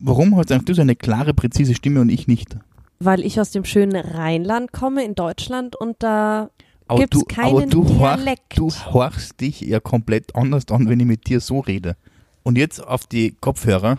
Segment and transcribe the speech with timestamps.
[0.00, 2.56] Warum hast du so eine klare, präzise Stimme und ich nicht?
[3.00, 6.50] Weil ich aus dem schönen Rheinland komme in Deutschland und da
[6.86, 8.58] Aber gibt's du, keinen aber du, Dialekt.
[8.58, 11.96] Horch, du horchst dich ja komplett anders an, wenn ich mit dir so rede.
[12.44, 13.98] Und jetzt auf die Kopfhörer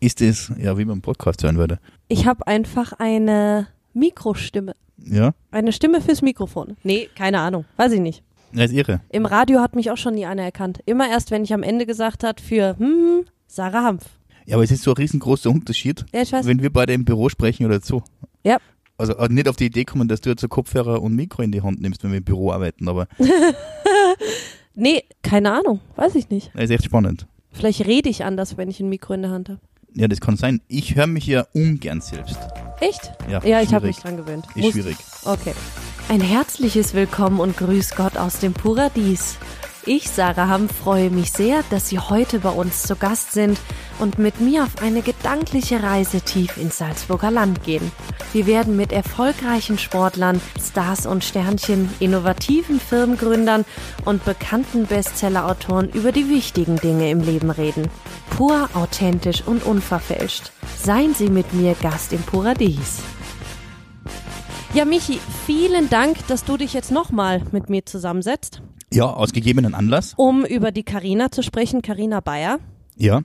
[0.00, 1.78] ist es, ja, wie man Podcast hören würde.
[2.08, 4.74] Ich habe einfach eine Mikrostimme.
[4.98, 6.76] Ja, Eine Stimme fürs Mikrofon.
[6.82, 7.64] Nee, keine Ahnung.
[7.76, 8.22] Weiß ich nicht.
[8.52, 9.00] das ist irre.
[9.10, 10.80] Im Radio hat mich auch schon nie einer erkannt.
[10.86, 14.15] Immer erst, wenn ich am Ende gesagt hat für hm, Sarah Hanf.
[14.46, 16.46] Ja, aber es ist so ein riesengroßer Unterschied, Ja, ich weiß.
[16.46, 18.02] wenn wir beide im Büro sprechen oder so.
[18.44, 18.58] Ja.
[18.96, 21.52] Also äh, nicht auf die Idee kommen, dass du jetzt so Kopfhörer und Mikro in
[21.52, 23.08] die Hand nimmst, wenn wir im Büro arbeiten, aber
[24.74, 25.80] Nee, keine Ahnung.
[25.96, 26.50] Weiß ich nicht.
[26.54, 27.26] das ist echt spannend.
[27.50, 29.60] Vielleicht rede ich anders, wenn ich ein Mikro in der Hand habe.
[29.94, 30.60] Ja, das kann sein.
[30.68, 32.36] Ich höre mich ja ungern selbst.
[32.80, 33.12] Echt?
[33.30, 34.44] Ja, Ja, ich habe mich dran gewöhnt.
[34.54, 34.96] Ist Muss- schwierig.
[35.24, 35.54] Okay.
[36.10, 39.38] Ein herzliches Willkommen und Grüß Gott aus dem Paradies.
[39.88, 43.56] Ich, Sarah Hamm, freue mich sehr, dass Sie heute bei uns zu Gast sind
[44.00, 47.92] und mit mir auf eine gedankliche Reise tief ins Salzburger Land gehen.
[48.32, 53.64] Wir werden mit erfolgreichen Sportlern, Stars und Sternchen, innovativen Firmengründern
[54.04, 57.88] und bekannten Bestsellerautoren über die wichtigen Dinge im Leben reden.
[58.30, 60.50] Pur, authentisch und unverfälscht.
[60.82, 62.98] Seien Sie mit mir Gast im Paradies.
[64.74, 69.74] Ja, Michi, vielen Dank, dass du dich jetzt nochmal mit mir zusammensetzt, Ja, aus gegebenen
[69.74, 70.14] Anlass.
[70.16, 72.58] um über die Karina zu sprechen, Karina Bayer.
[72.96, 73.22] Ja.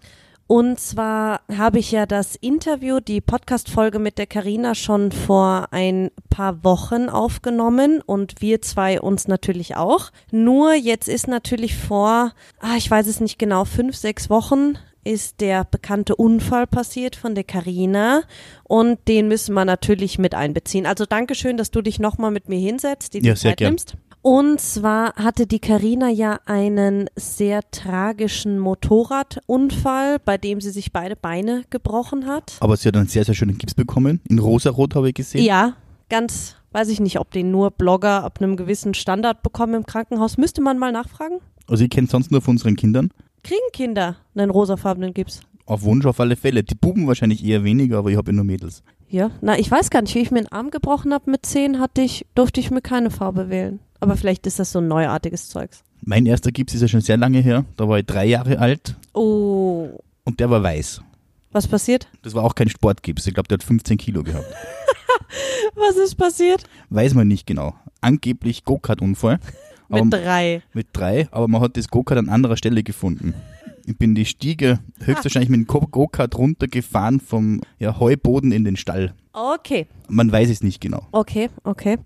[0.47, 6.11] Und zwar habe ich ja das Interview, die Podcast-Folge mit der Karina schon vor ein
[6.29, 10.11] paar Wochen aufgenommen und wir zwei uns natürlich auch.
[10.29, 15.39] Nur jetzt ist natürlich vor, ah, ich weiß es nicht genau, fünf, sechs Wochen ist
[15.39, 18.21] der bekannte Unfall passiert von der Karina
[18.63, 20.85] und den müssen wir natürlich mit einbeziehen.
[20.85, 23.71] Also Dankeschön, dass du dich nochmal mit mir hinsetzt, die Ja, Zeit gern.
[23.71, 23.95] nimmst.
[24.23, 31.15] Und zwar hatte die Karina ja einen sehr tragischen Motorradunfall, bei dem sie sich beide
[31.15, 32.57] Beine gebrochen hat.
[32.59, 34.21] Aber sie hat einen sehr, sehr schönen Gips bekommen.
[34.29, 35.43] In rosarot habe ich gesehen.
[35.43, 35.73] Ja,
[36.09, 40.37] ganz, weiß ich nicht, ob den nur Blogger ab einem gewissen Standard bekommen im Krankenhaus.
[40.37, 41.39] Müsste man mal nachfragen.
[41.67, 43.09] Also ich kenne sonst nur von unseren Kindern.
[43.43, 45.41] Kriegen Kinder einen rosafarbenen Gips?
[45.65, 46.63] Auf Wunsch auf alle Fälle.
[46.63, 48.83] Die Buben wahrscheinlich eher weniger, aber ich habe ja nur Mädels.
[49.07, 51.79] Ja, na, ich weiß gar nicht, wie ich mir den Arm gebrochen habe mit zehn,
[51.79, 53.79] hatte ich, durfte ich mir keine Farbe wählen.
[54.01, 55.83] Aber vielleicht ist das so ein neuartiges Zeugs.
[56.01, 57.63] Mein erster Gips ist ja schon sehr lange her.
[57.77, 61.01] Da war ich drei Jahre alt Oh, und der war weiß.
[61.51, 62.07] was passiert?
[62.23, 63.25] Das war auch kein Sportgips.
[63.27, 64.45] Ich glaube, der hat 15 Kilo gehabt.
[65.75, 66.63] Was ist passiert?
[66.89, 67.73] Weiß man nicht genau.
[68.01, 69.39] Angeblich Go-Kart-Unfall.
[69.87, 70.61] Mit drei.
[70.73, 73.33] Mit drei, aber man hat das Go-Kart an anderer Stelle gefunden.
[73.85, 78.75] Ich bin die Stiege höchstwahrscheinlich mit dem Go- Go-Kart runtergefahren vom ja, Heuboden in den
[78.75, 79.13] Stall.
[79.33, 79.87] Okay.
[80.09, 81.03] Man weiß es nicht genau.
[81.13, 81.97] Okay, okay.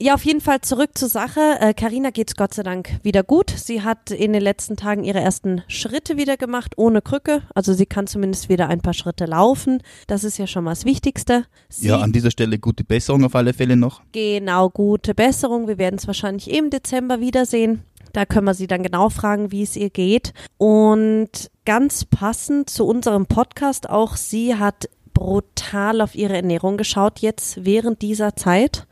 [0.00, 1.40] Ja, auf jeden Fall zurück zur Sache.
[1.60, 3.50] Äh, Carina geht's Gott sei Dank wieder gut.
[3.50, 7.42] Sie hat in den letzten Tagen ihre ersten Schritte wieder gemacht, ohne Krücke.
[7.54, 9.80] Also sie kann zumindest wieder ein paar Schritte laufen.
[10.08, 11.44] Das ist ja schon mal das Wichtigste.
[11.68, 14.02] Sie Ja, an dieser Stelle gute Besserung auf alle Fälle noch.
[14.10, 15.68] Genau, gute Besserung.
[15.68, 17.82] Wir werden es wahrscheinlich im Dezember wiedersehen.
[18.16, 20.32] Da können wir sie dann genau fragen, wie es ihr geht.
[20.56, 27.66] Und ganz passend zu unserem Podcast auch, sie hat brutal auf ihre Ernährung geschaut jetzt
[27.66, 28.86] während dieser Zeit,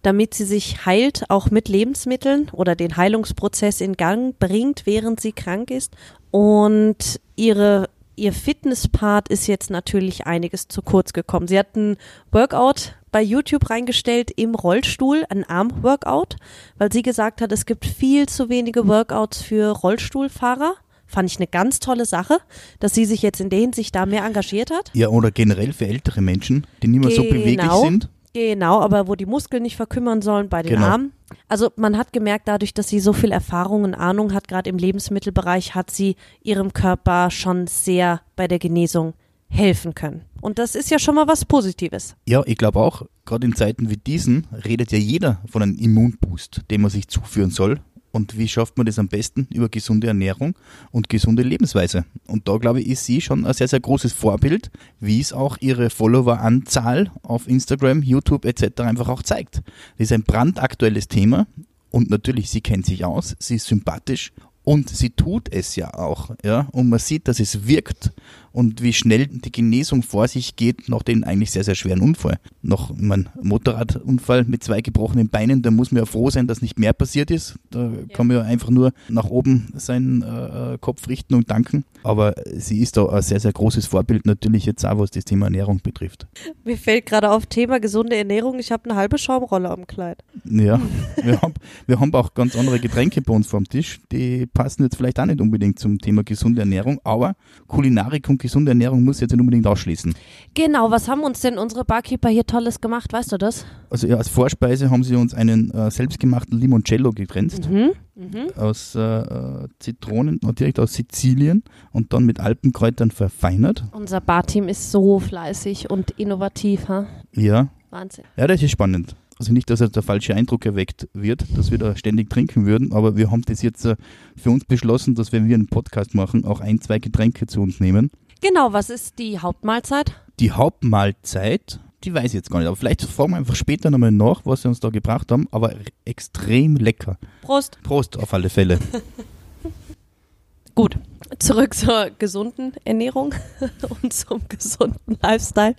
[0.00, 5.32] damit sie sich heilt, auch mit Lebensmitteln oder den Heilungsprozess in Gang bringt, während sie
[5.32, 5.94] krank ist.
[6.30, 11.48] Und ihre ihr Fitnesspart ist jetzt natürlich einiges zu kurz gekommen.
[11.48, 11.96] Sie hat ein
[12.32, 16.36] Workout bei YouTube reingestellt im Rollstuhl, ein Arm-Workout,
[16.78, 20.74] weil sie gesagt hat, es gibt viel zu wenige Workouts für Rollstuhlfahrer.
[21.06, 22.38] Fand ich eine ganz tolle Sache,
[22.78, 24.90] dass sie sich jetzt in der Hinsicht da mehr engagiert hat.
[24.94, 27.82] Ja, oder generell für ältere Menschen, die nicht mehr so beweglich Genau.
[27.82, 28.08] sind.
[28.32, 30.86] Genau, aber wo die Muskeln nicht verkümmern sollen bei den Genau.
[30.86, 31.12] Armen.
[31.48, 34.78] Also man hat gemerkt, dadurch, dass sie so viel Erfahrung und Ahnung hat, gerade im
[34.78, 39.14] Lebensmittelbereich, hat sie ihrem Körper schon sehr bei der Genesung
[39.50, 40.22] helfen können.
[40.40, 42.16] Und das ist ja schon mal was Positives.
[42.26, 46.62] Ja, ich glaube auch, gerade in Zeiten wie diesen redet ja jeder von einem Immunboost,
[46.70, 47.80] den man sich zuführen soll.
[48.12, 49.46] Und wie schafft man das am besten?
[49.52, 50.54] Über gesunde Ernährung
[50.90, 52.04] und gesunde Lebensweise.
[52.26, 55.58] Und da, glaube ich, ist sie schon ein sehr, sehr großes Vorbild, wie es auch
[55.60, 58.80] ihre Followeranzahl auf Instagram, YouTube etc.
[58.80, 59.62] einfach auch zeigt.
[59.96, 61.46] Das ist ein brandaktuelles Thema
[61.90, 64.32] und natürlich, sie kennt sich aus, sie ist sympathisch
[64.62, 68.12] und sie tut es ja auch, ja, und man sieht, dass es wirkt
[68.52, 72.38] und wie schnell die Genesung vor sich geht nach dem eigentlich sehr, sehr schweren Unfall.
[72.62, 76.78] Nach einem Motorradunfall mit zwei gebrochenen Beinen, da muss man ja froh sein, dass nicht
[76.78, 77.56] mehr passiert ist.
[77.70, 81.84] Da kann man ja einfach nur nach oben seinen äh, Kopf richten und danken.
[82.02, 85.46] Aber sie ist da ein sehr, sehr großes Vorbild natürlich jetzt auch, was das Thema
[85.46, 86.26] Ernährung betrifft.
[86.64, 90.22] Mir fällt gerade auf Thema gesunde Ernährung, ich habe eine halbe Schaumrolle am Kleid.
[90.44, 90.80] Ja,
[91.22, 91.54] wir haben,
[91.86, 94.00] wir haben auch ganz andere Getränke bei uns vor dem Tisch.
[94.10, 97.34] Die passen jetzt vielleicht auch nicht unbedingt zum Thema gesunde Ernährung, aber
[97.66, 100.14] Kulinarik und gesunde Ernährung muss jetzt nicht unbedingt ausschließen.
[100.54, 103.64] Genau, was haben uns denn unsere Barkeeper hier Tolles gemacht, weißt du das?
[103.90, 107.90] Also ja, als Vorspeise haben sie uns einen äh, selbstgemachten Limoncello gegrenzt Mhm.
[108.16, 108.50] Mhm.
[108.56, 113.84] aus äh, Zitronen, äh, direkt aus Sizilien und dann mit Alpenkräutern verfeinert.
[113.92, 117.06] Unser Barteam ist so fleißig und innovativ, ha?
[117.34, 118.24] Ja, Wahnsinn.
[118.36, 119.14] ja, das ist spannend.
[119.38, 122.92] Also nicht, dass jetzt der falsche Eindruck erweckt wird, dass wir da ständig trinken würden,
[122.92, 123.96] aber wir haben das jetzt äh,
[124.36, 127.80] für uns beschlossen, dass wenn wir einen Podcast machen, auch ein, zwei Getränke zu uns
[127.80, 128.10] nehmen.
[128.40, 130.14] Genau, was ist die Hauptmahlzeit?
[130.38, 134.12] Die Hauptmahlzeit, die weiß ich jetzt gar nicht, aber vielleicht fragen wir einfach später nochmal
[134.12, 135.74] nach, was sie uns da gebracht haben, aber
[136.06, 137.18] extrem lecker.
[137.42, 137.78] Prost.
[137.82, 138.78] Prost auf alle Fälle.
[140.74, 140.96] Gut,
[141.38, 143.34] zurück zur gesunden Ernährung
[144.02, 145.74] und zum gesunden Lifestyle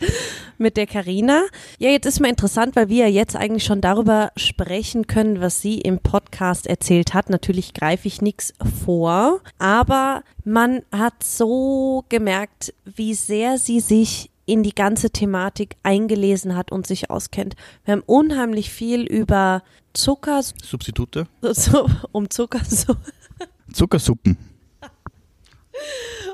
[0.57, 1.43] mit der Karina.
[1.79, 5.61] Ja, jetzt ist mal interessant, weil wir ja jetzt eigentlich schon darüber sprechen können, was
[5.61, 7.29] sie im Podcast erzählt hat.
[7.29, 8.53] Natürlich greife ich nichts
[8.85, 16.55] vor, aber man hat so gemerkt, wie sehr sie sich in die ganze Thematik eingelesen
[16.55, 17.55] hat und sich auskennt.
[17.85, 19.63] Wir haben unheimlich viel über
[19.93, 21.27] Zucker, Substitute?
[22.11, 22.61] um Zucker,
[23.71, 24.37] Zuckersuppen.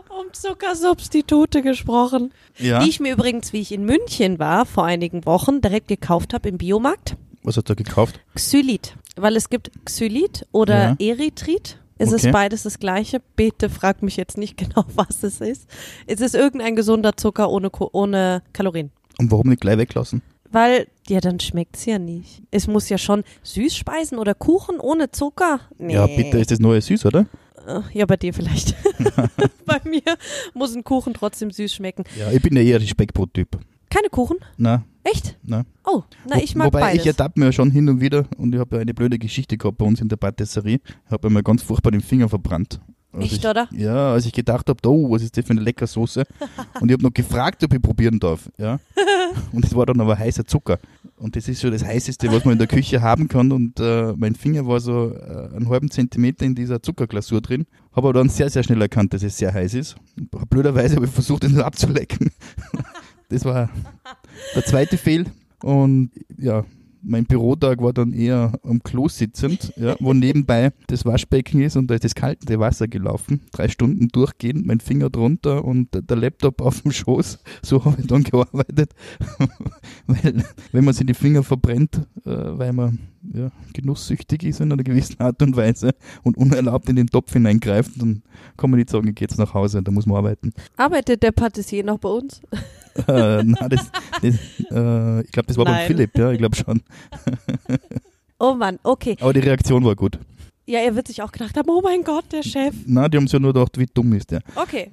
[0.09, 2.33] Um Zuckersubstitute gesprochen.
[2.57, 2.79] Ja.
[2.79, 6.49] Die ich mir übrigens, wie ich in München war, vor einigen Wochen direkt gekauft habe
[6.49, 7.15] im Biomarkt.
[7.43, 8.19] Was hat er gekauft?
[8.35, 8.95] Xylit.
[9.15, 11.13] Weil es gibt Xylit oder Ja.
[11.13, 11.79] Erythrit.
[11.99, 12.27] Es Okay.
[12.27, 13.21] ist beides das gleiche.
[13.35, 15.67] Bitte frag mich jetzt nicht genau, was es ist.
[16.05, 18.91] Es ist irgendein gesunder Zucker ohne, ohne Kalorien.
[19.17, 20.21] Und warum nicht gleich weglassen?
[20.49, 22.41] Weil, ja, dann schmeckt's ja nicht.
[22.51, 25.59] Es muss ja schon Süßspeisen oder Kuchen ohne Zucker.
[25.77, 25.95] Nee.
[25.95, 27.25] Ja, bitte ist das neue süß, oder?
[27.67, 28.75] Äh, Ja, bei dir vielleicht.
[29.65, 30.01] bei mir
[30.53, 32.03] muss ein Kuchen trotzdem süß schmecken.
[32.17, 33.59] Ja, ich bin ja eher der Speckbrot-Typ.
[33.89, 34.37] Keine Kuchen?
[34.57, 35.37] Na, Echt?
[35.43, 35.65] na.
[35.85, 37.01] Oh, na, Wo- ich mag Wobei beides.
[37.01, 39.57] ich ertappe mir ja schon hin und wieder und ich habe ja eine blöde Geschichte
[39.57, 40.79] gehabt bei uns in der Patisserie.
[41.05, 42.81] Ich habe mir ganz furchtbar den Finger verbrannt.
[43.19, 43.67] Echt, ich, oder?
[43.71, 46.23] Ja, als ich gedacht habe, oh, was ist das für eine leckere Soße?
[46.81, 48.49] Und ich habe noch gefragt, ob ich probieren darf.
[48.57, 48.79] Ja?
[49.51, 50.79] Und es war dann aber heißer Zucker.
[51.17, 53.51] Und das ist so das Heißeste, was man in der Küche haben kann.
[53.51, 57.65] Und äh, mein Finger war so äh, einen halben Zentimeter in dieser Zuckerglasur drin.
[57.91, 59.95] Habe aber dann sehr, sehr schnell erkannt, dass es sehr heiß ist.
[60.49, 62.31] Blöderweise habe ich versucht, es abzulecken.
[63.29, 63.69] Das war
[64.53, 65.25] der zweite Fehl.
[65.63, 66.65] Und ja,
[67.01, 71.87] mein Bürotag war dann eher am Klo sitzend, ja, wo nebenbei das Waschbecken ist und
[71.87, 73.41] da ist das kalte Wasser gelaufen.
[73.51, 77.39] Drei Stunden durchgehend, mein Finger drunter und der Laptop auf dem Schoß.
[77.63, 78.93] So habe ich dann gearbeitet.
[80.07, 82.99] weil, wenn man sich die Finger verbrennt, äh, weil man
[83.33, 85.91] ja, genusssüchtig ist in einer gewissen Art und Weise
[86.23, 88.23] und unerlaubt in den Topf hineingreift, dann
[88.55, 90.53] kann man nicht sagen, ich gehe jetzt nach Hause, da muss man arbeiten.
[90.75, 92.41] Arbeitet der Patissier noch bei uns?
[93.07, 93.91] Äh, na, das,
[94.21, 94.35] das,
[94.71, 95.87] äh, ich glaube, das war beim Nein.
[95.87, 96.81] Philipp, ja, ich glaube schon.
[98.39, 99.17] Oh Mann, okay.
[99.19, 100.19] Aber die Reaktion war gut.
[100.69, 102.75] Ja, er wird sich auch gedacht haben, oh mein Gott, der Chef.
[102.85, 104.41] Na, die haben sich ja nur gedacht, wie dumm ist der.
[104.55, 104.91] Okay.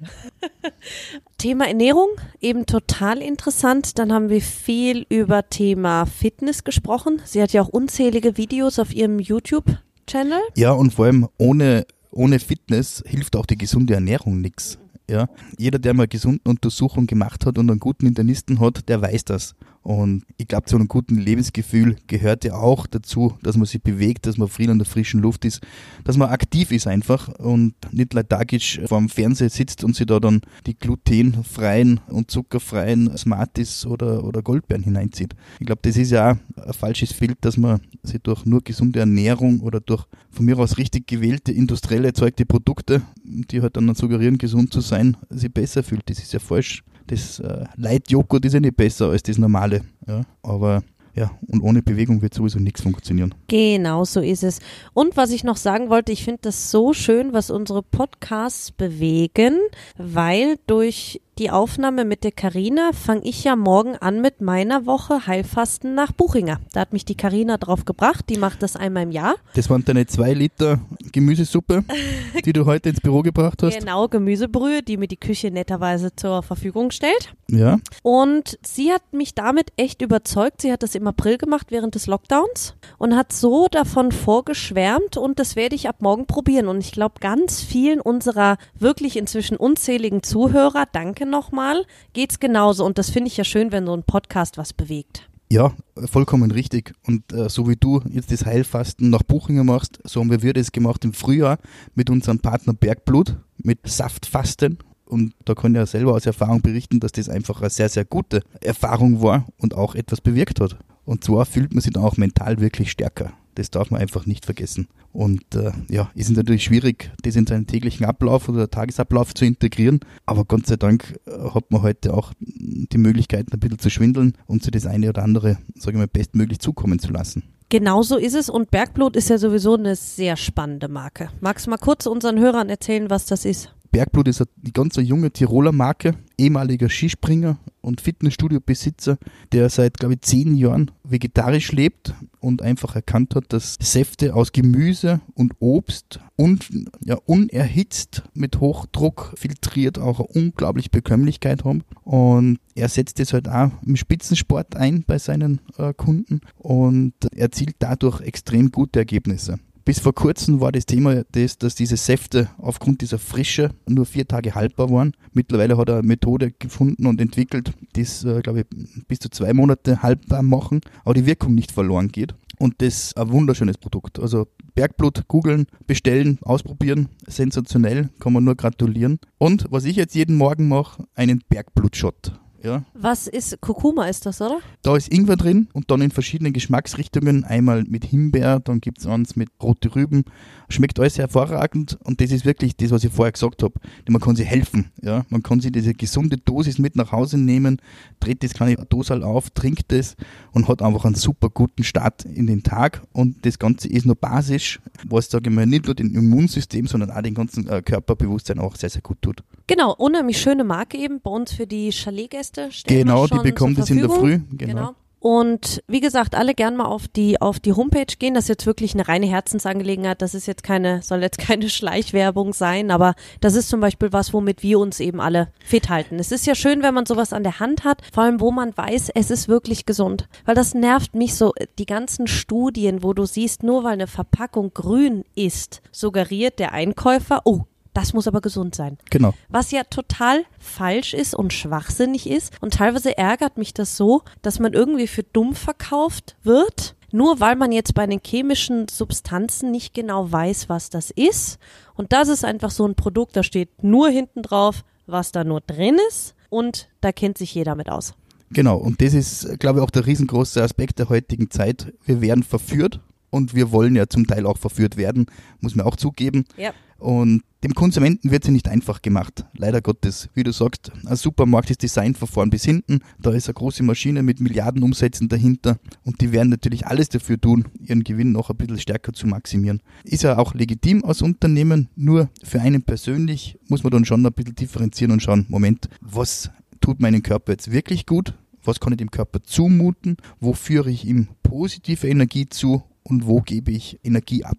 [1.37, 2.07] Thema Ernährung,
[2.39, 3.99] eben total interessant.
[3.99, 7.21] Dann haben wir viel über Thema Fitness gesprochen.
[7.25, 10.39] Sie hat ja auch unzählige Videos auf ihrem YouTube-Channel.
[10.55, 14.79] Ja, und vor allem ohne, ohne Fitness hilft auch die gesunde Ernährung nichts.
[15.09, 19.01] Ja, jeder, der mal eine gesunde Untersuchung gemacht hat und einen guten Internisten hat, der
[19.01, 19.55] weiß das.
[19.85, 24.25] Und ich glaube, zu einem guten Lebensgefühl gehört ja auch dazu, dass man sich bewegt,
[24.25, 25.61] dass man viel an der frischen Luft ist,
[26.03, 30.19] dass man aktiv ist einfach und nicht lethargisch vor dem Fernseher sitzt und sich da
[30.19, 35.35] dann die glutenfreien und zuckerfreien Smarties oder, oder Goldbeeren hineinzieht.
[35.59, 39.01] Ich glaube, das ist ja auch ein falsches Bild, dass man sich durch nur gesunde
[39.01, 44.39] Ernährung oder durch von mir aus richtig gewählte industriell erzeugte Produkte, die halt dann suggerieren,
[44.39, 44.94] gesund zu sein,
[45.29, 46.09] sich besser fühlt.
[46.09, 46.83] Das ist ja falsch.
[47.07, 49.81] Das äh, Light-Joghurt ist ja nicht besser als das normale.
[50.07, 50.23] Ja?
[50.41, 50.83] Aber
[51.15, 53.33] ja, und ohne Bewegung wird sowieso nichts funktionieren.
[53.47, 54.59] Genau, so ist es.
[54.93, 59.57] Und was ich noch sagen wollte, ich finde das so schön, was unsere Podcasts bewegen,
[59.97, 65.27] weil durch die Aufnahme mit der Karina fange ich ja morgen an mit meiner Woche
[65.27, 66.61] Heilfasten nach Buchinger.
[66.71, 69.35] Da hat mich die Karina drauf gebracht, die macht das einmal im Jahr.
[69.53, 70.79] Das waren deine zwei Liter
[71.11, 71.83] Gemüsesuppe,
[72.45, 73.79] die du heute ins Büro gebracht hast.
[73.79, 77.33] Genau, Gemüsebrühe, die mir die Küche netterweise zur Verfügung stellt.
[77.49, 80.61] Ja, Und sie hat mich damit echt überzeugt.
[80.61, 85.37] Sie hat das im April gemacht während des Lockdowns und hat so davon vorgeschwärmt und
[85.37, 86.69] das werde ich ab morgen probieren.
[86.69, 92.85] Und ich glaube, ganz vielen unserer wirklich inzwischen unzähligen Zuhörer, danke nochmal, geht's genauso.
[92.85, 95.27] Und das finde ich ja schön, wenn so ein Podcast was bewegt.
[95.49, 95.73] ja,
[96.11, 96.93] vollkommen richtig.
[97.05, 100.71] Und äh, so wie du jetzt das Heilfasten nach Buchinger machst, so haben wir das
[100.71, 101.59] gemacht im Frühjahr
[101.93, 104.79] mit unserem Partner Bergblut, mit Saftfasten.
[105.05, 108.05] Und da kann ich ja selber aus Erfahrung berichten, dass das einfach eine sehr, sehr
[108.05, 110.77] gute Erfahrung war und auch etwas bewirkt hat.
[111.05, 113.31] Und zwar fühlt man sich dann auch mental wirklich stärker.
[113.55, 114.87] Das darf man einfach nicht vergessen.
[115.11, 120.01] Und äh, ja, ist natürlich schwierig, das in seinen täglichen Ablauf oder Tagesablauf zu integrieren.
[120.25, 124.33] Aber Gott sei Dank äh, hat man heute auch die Möglichkeit, ein bisschen zu schwindeln
[124.45, 127.43] und sich das eine oder andere, sage ich mal, bestmöglich zukommen zu lassen.
[127.69, 131.29] Genauso ist es und Bergblut ist ja sowieso eine sehr spannende Marke.
[131.41, 133.73] Magst du mal kurz unseren Hörern erzählen, was das ist?
[133.95, 139.17] Bergblut ist eine ganz junge Tiroler Marke, ehemaliger Skispringer und Fitnessstudio-Besitzer,
[139.53, 144.51] der seit, glaube ich, zehn Jahren vegetarisch lebt und einfach erkannt hat, dass Säfte aus
[144.51, 146.67] Gemüse und Obst und
[147.05, 151.85] ja, unerhitzt mit Hochdruck filtriert auch eine unglaubliche Bekömmlichkeit haben.
[152.03, 157.77] Und er setzt es halt auch im Spitzensport ein bei seinen äh, Kunden und erzielt
[157.79, 159.57] dadurch extrem gute Ergebnisse.
[159.85, 164.27] Bis vor kurzem war das Thema das, dass diese Säfte aufgrund dieser Frische nur vier
[164.27, 165.13] Tage haltbar waren.
[165.31, 169.29] Mittlerweile hat er eine Methode gefunden und entwickelt, die es, äh, glaube ich, bis zu
[169.29, 172.33] zwei Monate haltbar machen, aber die Wirkung nicht verloren geht.
[172.57, 174.17] Und das ist ein wunderschönes Produkt.
[174.17, 177.09] Also Bergblut googeln, bestellen, ausprobieren.
[177.27, 179.19] Sensationell, kann man nur gratulieren.
[179.37, 182.39] Und was ich jetzt jeden Morgen mache, einen Bergblutshot.
[182.65, 182.83] Ja.
[182.95, 184.59] Was ist Kurkuma ist das, oder?
[184.81, 187.43] Da ist Ingwer drin und dann in verschiedenen Geschmacksrichtungen.
[187.43, 190.25] Einmal mit Himbeer, dann gibt es eins mit rote Rüben.
[190.67, 193.73] Schmeckt alles hervorragend und das ist wirklich das, was ich vorher gesagt habe.
[194.09, 194.91] Man kann sich helfen.
[195.03, 195.25] Ja.
[195.29, 197.79] Man kann sich diese gesunde Dosis mit nach Hause nehmen,
[198.19, 200.15] dreht das kleine Dosal auf, trinkt es
[200.51, 203.03] und hat einfach einen super guten Start in den Tag.
[203.13, 207.11] Und das Ganze ist nur basisch, was, sage ich mal, nicht nur dem Immunsystem, sondern
[207.11, 209.43] auch dem ganzen äh, Körperbewusstsein auch sehr, sehr gut tut.
[209.67, 212.54] Genau, unheimlich schöne Marke eben bei uns für die Chaletgäste.
[212.71, 214.09] Stellen Genau, die bekommt es in der.
[214.09, 214.39] Früh.
[214.51, 214.95] Genau.
[215.25, 218.35] Und wie gesagt, alle gern mal auf die, auf die Homepage gehen.
[218.35, 220.21] Das ist jetzt wirklich eine reine Herzensangelegenheit.
[220.21, 224.33] Das ist jetzt keine, soll jetzt keine Schleichwerbung sein, aber das ist zum Beispiel was,
[224.33, 226.19] womit wir uns eben alle fit halten.
[226.19, 228.77] Es ist ja schön, wenn man sowas an der Hand hat, vor allem wo man
[228.77, 230.29] weiß, es ist wirklich gesund.
[230.45, 234.75] Weil das nervt mich so, die ganzen Studien, wo du siehst, nur weil eine Verpackung
[234.75, 237.61] grün ist, suggeriert der Einkäufer, oh,
[237.95, 238.97] das muss aber gesund sein.
[239.09, 239.33] Genau.
[239.49, 242.53] Was ja total falsch ist und schwachsinnig ist.
[242.61, 247.55] Und teilweise ärgert mich das so, dass man irgendwie für dumm verkauft wird, nur weil
[247.55, 251.57] man jetzt bei den chemischen Substanzen nicht genau weiß, was das ist.
[251.95, 255.61] Und das ist einfach so ein Produkt, da steht nur hinten drauf, was da nur
[255.61, 256.35] drin ist.
[256.49, 258.13] Und da kennt sich jeder mit aus.
[258.51, 261.93] Genau, und das ist, glaube ich, auch der riesengroße Aspekt der heutigen Zeit.
[262.05, 262.99] Wir werden verführt
[263.35, 265.25] und wir wollen ja zum Teil auch verführt werden,
[265.59, 266.45] muss man auch zugeben.
[266.55, 266.73] Ja.
[266.97, 269.45] Und dem Konsumenten wird sie nicht einfach gemacht.
[269.57, 270.29] Leider Gottes.
[270.33, 272.99] Wie du sagst, ein Supermarkt ist Design von vorn bis hinten.
[273.19, 275.77] Da ist eine große Maschine mit Milliarden Umsätzen dahinter.
[276.05, 279.81] Und die werden natürlich alles dafür tun, ihren Gewinn noch ein bisschen stärker zu maximieren.
[280.05, 281.89] Ist ja auch legitim als Unternehmen.
[281.97, 286.51] Nur für einen persönlich muss man dann schon ein bisschen differenzieren und schauen, Moment, was
[286.79, 288.33] tut meinem Körper jetzt wirklich gut?
[288.63, 290.17] Was kann ich dem Körper zumuten?
[290.39, 292.83] Wo führe ich ihm positive Energie zu?
[293.07, 294.57] Und wo gebe ich Energie ab?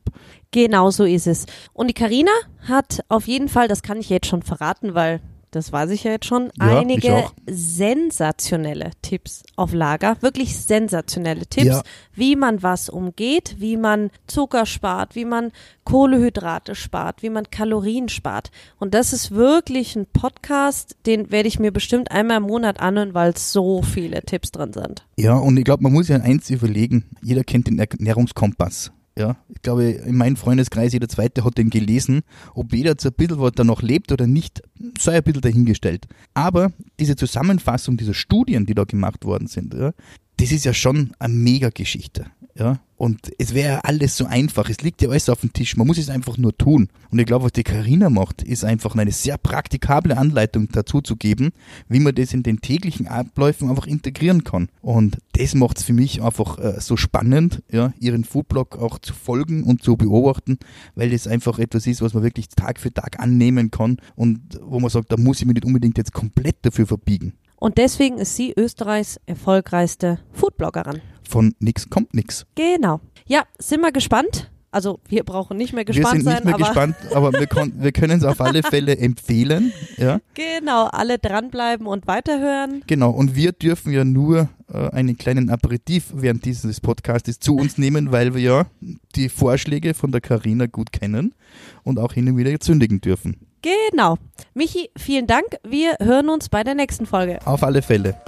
[0.52, 1.46] Genau so ist es.
[1.72, 2.30] Und die Karina
[2.68, 5.20] hat auf jeden Fall, das kann ich jetzt schon verraten, weil
[5.56, 10.16] das weiß ich ja jetzt schon, Ja, einige sensationelle Tipps auf Lager.
[10.20, 11.82] Wirklich sensationelle Tipps, Ja.
[12.14, 15.52] wie man was umgeht, wie man Zucker spart, wie man
[15.84, 18.50] Kohlehydrate spart, wie man Kalorien spart.
[18.78, 23.14] Und das ist wirklich ein Podcast, den werde ich mir bestimmt einmal im Monat anhören,
[23.14, 25.06] weil so viele Tipps drin sind.
[25.16, 27.04] Ja, und ich glaube, man muss ja eins überlegen.
[27.22, 28.92] Jeder kennt den Ernährungskompass.
[29.18, 32.20] Ja, ich glaube, in meinem Freundeskreis, jeder Zweite hat den gelesen.
[32.54, 34.62] Ob jeder jetzt ein bisschen was da noch lebt oder nicht,
[34.99, 36.06] sei ein bisschen dahingestellt.
[36.35, 39.92] Aber diese Zusammenfassung dieser Studien, die da gemacht worden sind, ja,
[40.37, 42.26] das ist ja schon eine Mega-Geschichte.
[42.58, 44.70] Ja, und es wäre alles so einfach.
[44.70, 45.76] Es liegt ja alles auf dem Tisch.
[45.76, 46.88] Man muss es einfach nur tun.
[47.10, 51.16] Und ich glaube, was die Karina macht, ist einfach eine sehr praktikable Anleitung dazu zu
[51.16, 51.50] geben,
[51.88, 54.68] wie man das in den täglichen Abläufen einfach integrieren kann.
[54.80, 59.12] Und das macht es für mich einfach äh, so spannend, ja, ihren Foodblog auch zu
[59.12, 60.58] folgen und zu beobachten,
[60.94, 64.80] weil das einfach etwas ist, was man wirklich Tag für Tag annehmen kann und wo
[64.80, 67.34] man sagt, da muss ich mich nicht unbedingt jetzt komplett dafür verbiegen.
[67.58, 71.00] Und deswegen ist sie Österreichs erfolgreichste Foodbloggerin.
[71.28, 72.47] Von nix kommt nix.
[72.54, 73.00] Genau.
[73.26, 74.50] Ja, sind wir gespannt.
[74.71, 77.49] Also wir brauchen nicht mehr Wir gespannt sind sein, nicht mehr aber gespannt, aber wir,
[77.83, 79.73] wir können es auf alle Fälle empfehlen.
[79.97, 82.83] Ja, genau, alle dranbleiben und weiterhören.
[82.87, 83.11] genau.
[83.11, 88.12] Und wir dürfen ja nur äh, einen kleinen Aperitif während dieses Podcastes zu uns nehmen,
[88.12, 88.66] weil wir ja
[89.14, 91.35] die Vorschläge von der Karina gut kennen
[91.83, 93.37] und auch hin und wieder zündigen dürfen.
[93.62, 94.18] Genau.
[94.52, 95.47] Michi, vielen Dank.
[95.66, 97.38] Wir hören uns bei der nächsten Folge.
[97.47, 98.21] Auf alle Fälle.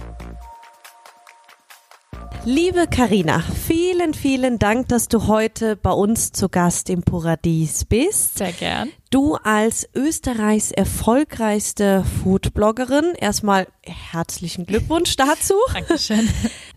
[2.51, 8.39] Liebe Karina, vielen, vielen Dank, dass du heute bei uns zu Gast im Paradies bist.
[8.39, 8.89] Sehr gern.
[9.11, 15.53] Du als Österreichs erfolgreichste Foodbloggerin, erstmal herzlichen Glückwunsch dazu.
[15.75, 16.27] Dankeschön.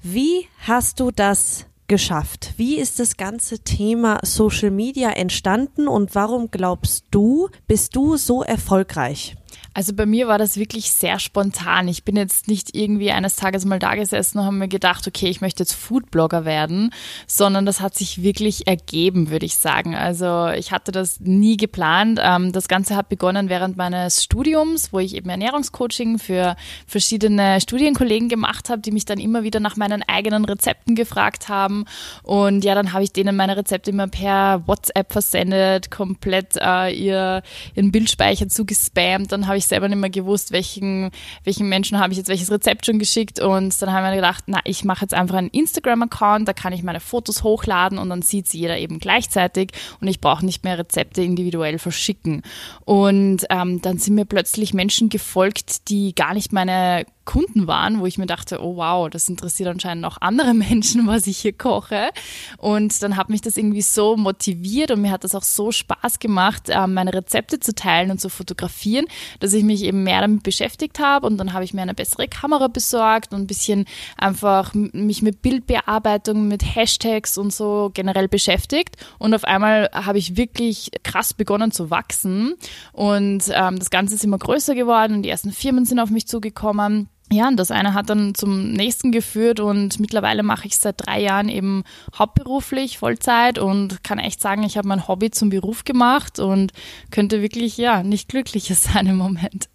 [0.03, 2.53] Wie hast du das geschafft?
[2.57, 8.43] Wie ist das ganze Thema Social Media entstanden und warum glaubst du, bist du so
[8.43, 9.37] erfolgreich?
[9.73, 11.87] Also bei mir war das wirklich sehr spontan.
[11.87, 15.27] Ich bin jetzt nicht irgendwie eines Tages mal da gesessen und habe mir gedacht, okay,
[15.27, 16.93] ich möchte jetzt Foodblogger werden,
[17.25, 19.95] sondern das hat sich wirklich ergeben, würde ich sagen.
[19.95, 22.19] Also ich hatte das nie geplant.
[22.21, 28.27] Ähm, das Ganze hat begonnen während meines Studiums, wo ich eben Ernährungscoaching für verschiedene Studienkollegen
[28.27, 31.85] gemacht habe, die mich dann immer wieder nach meinen eigenen Rezepten gefragt haben.
[32.23, 37.41] Und ja, dann habe ich denen meine Rezepte immer per WhatsApp versendet, komplett äh, ihr,
[37.73, 39.31] ihren Bildspeicher zugespammt.
[39.31, 41.11] Dann habe selber nicht mehr gewusst, welchen,
[41.43, 43.39] welchen Menschen habe ich jetzt welches Rezept schon geschickt.
[43.39, 46.83] Und dann haben wir gedacht, na, ich mache jetzt einfach einen Instagram-Account, da kann ich
[46.83, 50.77] meine Fotos hochladen und dann sieht sie jeder eben gleichzeitig und ich brauche nicht mehr
[50.77, 52.41] Rezepte individuell verschicken.
[52.85, 58.05] Und ähm, dann sind mir plötzlich Menschen gefolgt, die gar nicht meine Kunden waren, wo
[58.05, 62.09] ich mir dachte, oh wow, das interessiert anscheinend auch andere Menschen, was ich hier koche.
[62.57, 66.19] Und dann hat mich das irgendwie so motiviert und mir hat das auch so Spaß
[66.19, 69.05] gemacht, ähm, meine Rezepte zu teilen und zu fotografieren,
[69.39, 71.27] dass ich mich eben mehr damit beschäftigt habe.
[71.27, 73.85] Und dann habe ich mir eine bessere Kamera besorgt und ein bisschen
[74.17, 78.97] einfach mich mit Bildbearbeitung, mit Hashtags und so generell beschäftigt.
[79.19, 82.55] Und auf einmal habe ich wirklich krass begonnen zu wachsen.
[82.93, 86.27] Und ähm, das Ganze ist immer größer geworden und die ersten Firmen sind auf mich
[86.27, 87.09] zugekommen.
[87.31, 91.21] Ja, und das eine hat dann zum nächsten geführt und mittlerweile mache ich seit drei
[91.21, 91.83] Jahren eben
[92.17, 96.73] hauptberuflich, Vollzeit und kann echt sagen, ich habe mein Hobby zum Beruf gemacht und
[97.09, 99.69] könnte wirklich, ja, nicht glücklicher sein im Moment.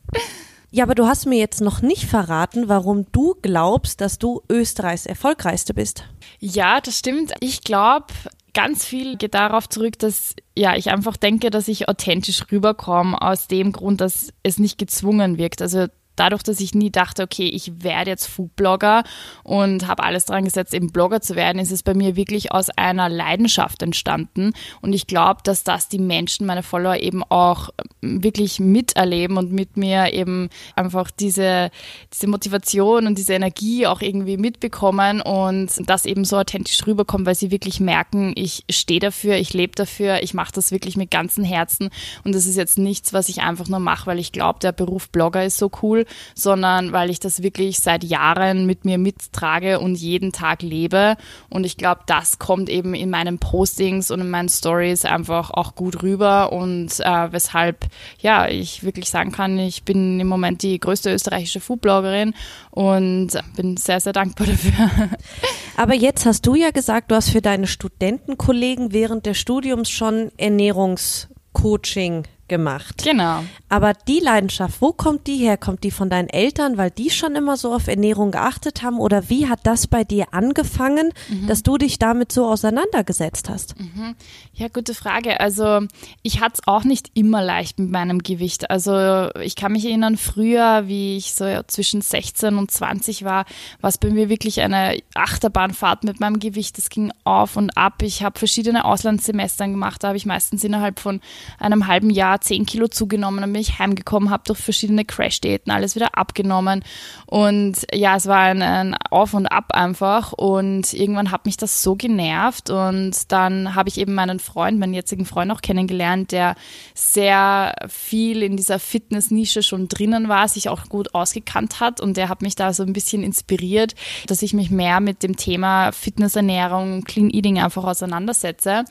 [0.71, 5.07] Ja, aber du hast mir jetzt noch nicht verraten, warum du glaubst, dass du Österreichs
[5.07, 6.05] erfolgreichste bist.
[6.39, 7.33] Ja, das stimmt.
[7.41, 8.13] Ich glaube,
[8.53, 13.49] ganz viel geht darauf zurück, dass ja, ich einfach denke, dass ich authentisch rüberkomme aus
[13.49, 15.63] dem Grund, dass es nicht gezwungen wirkt.
[15.63, 15.87] Also
[16.17, 19.05] dadurch, dass ich nie dachte, okay, ich werde jetzt Foodblogger
[19.45, 22.71] und habe alles dran gesetzt, eben Blogger zu werden, ist es bei mir wirklich aus
[22.71, 24.53] einer Leidenschaft entstanden.
[24.81, 27.71] Und ich glaube, dass das die Menschen, meine Follower eben auch
[28.01, 31.71] wirklich miterleben und mit mir eben einfach diese,
[32.13, 37.35] diese Motivation und diese Energie auch irgendwie mitbekommen und das eben so authentisch rüberkommt, weil
[37.35, 41.45] sie wirklich merken, ich stehe dafür, ich lebe dafür, ich mache das wirklich mit ganzem
[41.45, 41.91] Herzen
[42.25, 45.11] und das ist jetzt nichts, was ich einfach nur mache, weil ich glaube, der Beruf
[45.11, 49.97] Blogger ist so cool, sondern weil ich das wirklich seit Jahren mit mir mittrage und
[49.97, 51.17] jeden Tag lebe.
[51.49, 55.75] Und ich glaube, das kommt eben in meinen Postings und in meinen Stories einfach auch
[55.75, 57.87] gut rüber und äh, weshalb,
[58.21, 62.35] ja, ich wirklich sagen kann, ich bin im Moment die größte österreichische Foodbloggerin
[62.71, 64.91] und bin sehr, sehr dankbar dafür.
[65.77, 70.31] Aber jetzt hast du ja gesagt, du hast für deine Studentenkollegen während des Studiums schon
[70.37, 73.03] Ernährungscoaching gemacht.
[73.05, 73.45] Genau.
[73.69, 75.57] Aber die Leidenschaft, wo kommt die her?
[75.57, 78.99] Kommt die von deinen Eltern, weil die schon immer so auf Ernährung geachtet haben?
[78.99, 81.47] Oder wie hat das bei dir angefangen, mhm.
[81.49, 83.79] dass du dich damit so auseinandergesetzt hast?
[83.79, 84.15] Mhm.
[84.55, 85.41] Ja, gute Frage.
[85.41, 85.81] Also
[86.23, 88.71] ich hatte es auch nicht immer leicht mit meinem Gewicht.
[88.71, 93.45] Also ich kann mich erinnern, früher, wie ich so zwischen 16 und 20 war,
[93.81, 96.79] war es bei mir wirklich eine Achterbahnfahrt mit meinem Gewicht.
[96.79, 98.03] Es ging auf und ab.
[98.03, 100.05] Ich habe verschiedene Auslandssemestern gemacht.
[100.05, 101.21] Da habe ich meistens innerhalb von
[101.59, 105.73] einem halben Jahr Jahr 10 Kilo zugenommen, dann bin ich heimgekommen, habe durch verschiedene Crash-Diäten
[105.73, 106.85] alles wieder abgenommen.
[107.27, 110.33] Und ja, es war ein, ein Auf und Ab einfach.
[110.33, 112.71] Und irgendwann hat mich das so genervt.
[112.71, 116.57] Und dann habe ich eben meinen Freund, meinen jetzigen Freund auch kennengelernt, der
[116.95, 122.01] sehr viel in dieser Fitness-Nische schon drinnen war, sich auch gut ausgekannt hat.
[122.01, 123.95] Und der hat mich da so ein bisschen inspiriert,
[124.27, 128.85] dass ich mich mehr mit dem Thema Fitnessernährung, Clean Eating einfach auseinandersetze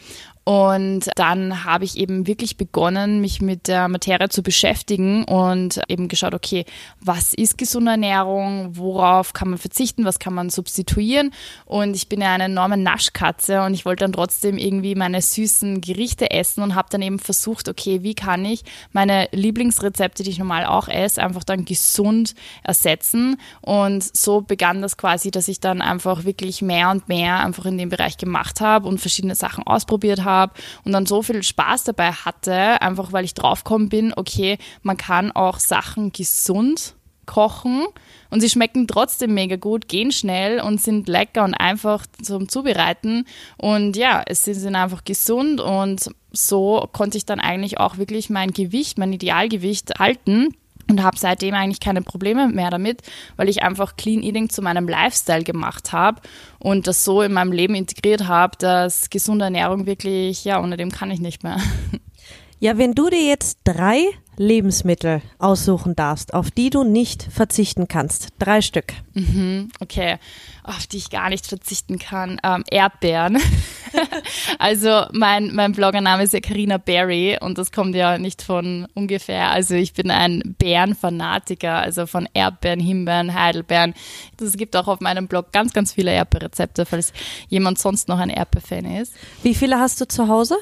[0.48, 6.08] und dann habe ich eben wirklich begonnen, mich mit der Materie zu beschäftigen und eben
[6.08, 6.66] geschaut, okay,
[7.02, 11.32] was ist gesunde Ernährung, worauf kann man verzichten, was kann man substituieren.
[11.66, 15.82] Und ich bin ja eine enorme Naschkatze und ich wollte dann trotzdem irgendwie meine süßen
[15.82, 20.38] Gerichte essen und habe dann eben versucht, okay, wie kann ich meine Lieblingsrezepte, die ich
[20.38, 23.38] normal auch esse, einfach dann gesund ersetzen.
[23.62, 27.80] Und so begann das quasi, dass ich dann einfach wirklich mehr und mehr einfach in
[27.80, 31.86] dem Bereich gemacht habe und verschiedene Sachen ausprobiert habe habe und dann so viel Spaß
[31.86, 36.96] dabei hatte, einfach weil ich draufgekommen bin, okay, man kann auch Sachen gesund
[37.26, 37.86] kochen
[38.30, 43.26] und sie schmecken trotzdem mega gut, gehen schnell und sind lecker und einfach zum Zubereiten.
[43.58, 48.52] Und ja, es sind einfach gesund und so konnte ich dann eigentlich auch wirklich mein
[48.52, 50.56] Gewicht, mein Idealgewicht halten
[50.90, 53.02] und habe seitdem eigentlich keine Probleme mehr damit,
[53.38, 56.22] weil ich einfach Clean Eating zu meinem Lifestyle gemacht habe
[56.60, 60.92] und das so in meinem Leben integriert habe, dass gesunde Ernährung wirklich, ja, ohne dem
[60.92, 61.58] kann ich nicht mehr.
[62.58, 64.06] Ja, wenn du dir jetzt drei
[64.38, 68.30] Lebensmittel aussuchen darfst, auf die du nicht verzichten kannst.
[68.40, 68.94] Drei Stück.
[69.14, 70.18] Mhm, okay,
[70.64, 72.40] auf die ich gar nicht verzichten kann.
[72.44, 73.38] Ähm, Erdbeeren.
[74.60, 79.50] also mein, mein Bloggername ist ja Carina Berry und das kommt ja nicht von ungefähr.
[79.52, 83.94] Also ich bin ein Bärenfanatiker, also von Erdbeeren, Himbeeren, Heidelbeeren.
[84.42, 87.14] Es gibt auch auf meinem Blog ganz, ganz viele Erdbeerrezepte, falls
[87.48, 89.14] jemand sonst noch ein Erdbeerfan ist.
[89.44, 90.58] Wie viele hast du zu Hause?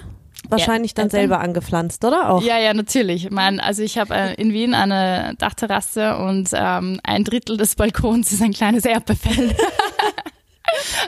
[0.50, 2.44] Wahrscheinlich dann selber angepflanzt, oder auch?
[2.44, 3.30] Ja, ja, natürlich.
[3.32, 8.32] Mein, also ich habe äh, in Wien eine Dachterrasse und ähm, ein Drittel des Balkons
[8.32, 9.56] ist ein kleines Erdbeerfeld.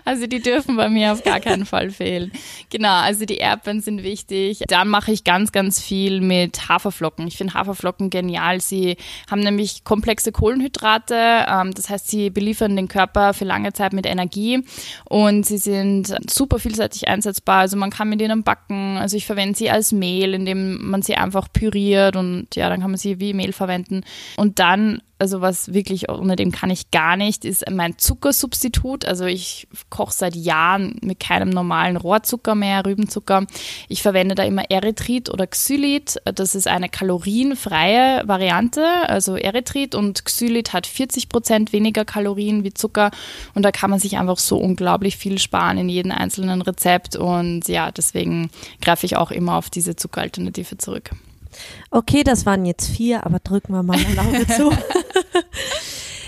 [0.04, 2.32] Also die dürfen bei mir auf gar keinen Fall fehlen.
[2.70, 4.64] Genau, also die Erdbeeren sind wichtig.
[4.68, 7.28] Dann mache ich ganz, ganz viel mit Haferflocken.
[7.28, 8.62] Ich finde Haferflocken genial.
[8.62, 8.98] Sie
[9.30, 11.46] haben nämlich komplexe Kohlenhydrate.
[11.48, 14.64] Ähm, das heißt, sie beliefern den Körper für lange Zeit mit Energie
[15.06, 17.60] und sie sind super vielseitig einsetzbar.
[17.60, 18.98] Also man kann mit ihnen backen.
[18.98, 22.92] Also ich verwende sie als Mehl, indem man sie einfach püriert und ja, dann kann
[22.92, 24.04] man sie wie Mehl verwenden.
[24.38, 29.06] Und dann also was wirklich ohne dem kann ich gar nicht, ist mein Zuckersubstitut.
[29.06, 33.46] Also ich koche seit Jahren mit keinem normalen Rohrzucker mehr, Rübenzucker.
[33.88, 36.18] Ich verwende da immer Erythrit oder Xylit.
[36.26, 42.74] Das ist eine kalorienfreie Variante, also Erythrit und Xylit hat 40 Prozent weniger Kalorien wie
[42.74, 43.12] Zucker
[43.54, 47.68] und da kann man sich einfach so unglaublich viel sparen in jedem einzelnen Rezept und
[47.68, 48.50] ja, deswegen
[48.82, 51.12] greife ich auch immer auf diese Zuckeralternative zurück.
[51.92, 54.72] Okay, das waren jetzt vier, aber drücken wir mal ein Auge zu.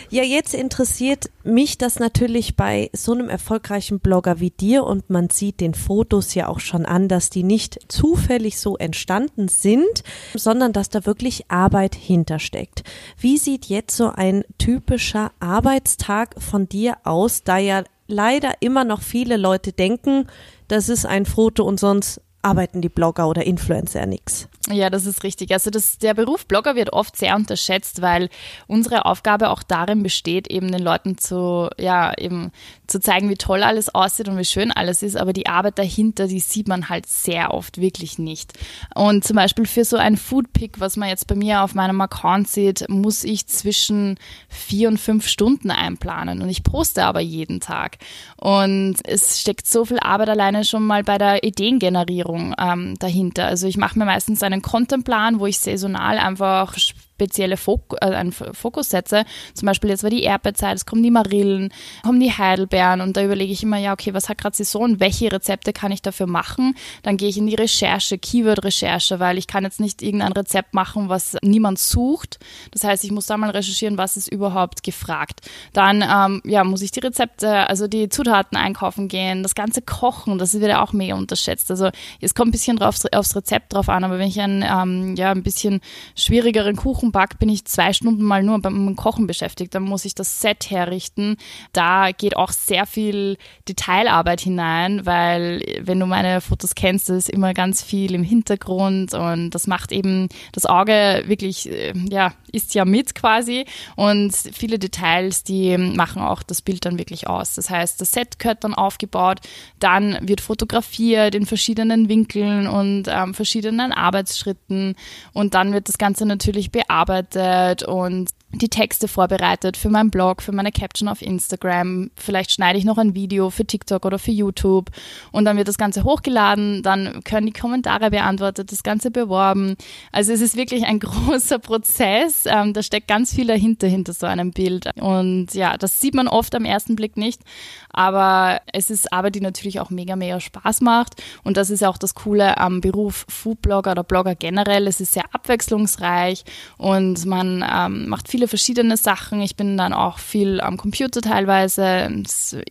[0.10, 5.30] Ja, jetzt interessiert mich das natürlich bei so einem erfolgreichen Blogger wie dir und man
[5.30, 10.72] sieht den Fotos ja auch schon an, dass die nicht zufällig so entstanden sind, sondern
[10.72, 12.84] dass da wirklich Arbeit hintersteckt.
[13.20, 19.02] Wie sieht jetzt so ein typischer Arbeitstag von dir aus, da ja leider immer noch
[19.02, 20.28] viele Leute denken,
[20.70, 24.48] das ist ein Foto und sonst arbeiten die Blogger oder Influencer nichts.
[24.70, 25.52] Ja, das ist richtig.
[25.52, 28.30] Also das, der Beruf Blogger wird oft sehr unterschätzt, weil
[28.68, 32.52] unsere Aufgabe auch darin besteht, eben den Leuten zu, ja, eben
[32.88, 35.18] zu zeigen, wie toll alles aussieht und wie schön alles ist.
[35.18, 38.54] Aber die Arbeit dahinter, die sieht man halt sehr oft wirklich nicht.
[38.96, 42.48] Und zum Beispiel für so ein Foodpick, was man jetzt bei mir auf meinem Account
[42.48, 44.18] sieht, muss ich zwischen
[44.50, 46.42] vier und fünf Stunden einplanen.
[46.42, 47.98] Und ich poste aber jeden Tag.
[48.38, 53.46] Und es steckt so viel Arbeit alleine schon mal bei der Ideengenerierung ähm, dahinter.
[53.46, 56.76] Also ich mache mir meistens einen Contentplan, wo ich saisonal einfach
[57.18, 59.26] spezielle Fok äh, einen Fokus setze.
[59.56, 63.24] Zum Beispiel jetzt war die Erdbeerzeit, es kommen die Marillen, kommen die Heidelbeeren und da
[63.24, 66.76] überlege ich immer, ja, okay, was hat gerade Saison, welche Rezepte kann ich dafür machen?
[67.02, 71.10] Dann gehe ich in die Recherche, Keyword-Recherche, weil ich kann jetzt nicht irgendein Rezept machen,
[71.10, 72.38] was niemand sucht.
[72.72, 75.42] Das heißt, ich muss da mal recherchieren, was ist überhaupt gefragt.
[75.74, 80.38] Dann ähm, ja, muss ich die Rezepte, also die Zutaten einkaufen gehen, das ganze Kochen,
[80.38, 81.72] das wird ja auch mega unterschätzt.
[81.72, 81.90] Also
[82.22, 85.32] es kommt ein bisschen drauf, aufs Rezept drauf an, aber wenn ich einen ähm, ja,
[85.32, 85.82] ein bisschen
[86.16, 89.74] schwierigeren Kuchen Kuchen back, bin ich zwei Stunden mal nur beim Kochen beschäftigt.
[89.74, 91.38] Dann muss ich das Set herrichten.
[91.74, 97.54] Da geht auch sehr viel Detailarbeit hinein, weil wenn du meine Fotos kennst, ist immer
[97.54, 102.84] ganz viel im Hintergrund und das macht eben das Auge wirklich, äh, ja, ist ja
[102.84, 103.66] mit quasi
[103.96, 107.54] und viele Details, die machen auch das Bild dann wirklich aus.
[107.54, 109.40] Das heißt, das Set gehört dann aufgebaut,
[109.80, 114.96] dann wird fotografiert in verschiedenen Winkeln und ähm, verschiedenen Arbeitsschritten
[115.34, 118.30] und dann wird das Ganze natürlich bearbeitet und
[118.62, 122.12] die Texte vorbereitet für meinen Blog, für meine Caption auf Instagram.
[122.16, 124.90] Vielleicht schneide ich noch ein Video für TikTok oder für YouTube
[125.32, 129.76] und dann wird das Ganze hochgeladen, dann können die Kommentare beantwortet, das Ganze beworben.
[130.12, 132.46] Also es ist wirklich ein großer Prozess.
[132.46, 134.90] Ähm, da steckt ganz viel dahinter, hinter so einem Bild.
[135.00, 137.42] Und ja, das sieht man oft am ersten Blick nicht,
[137.90, 141.22] aber es ist Arbeit, die natürlich auch mega, mega Spaß macht.
[141.44, 144.88] Und das ist auch das Coole am Beruf Foodblogger oder Blogger generell.
[144.88, 146.44] Es ist sehr abwechslungsreich
[146.78, 149.42] und man ähm, macht viele verschiedene Sachen.
[149.42, 152.10] Ich bin dann auch viel am Computer teilweise,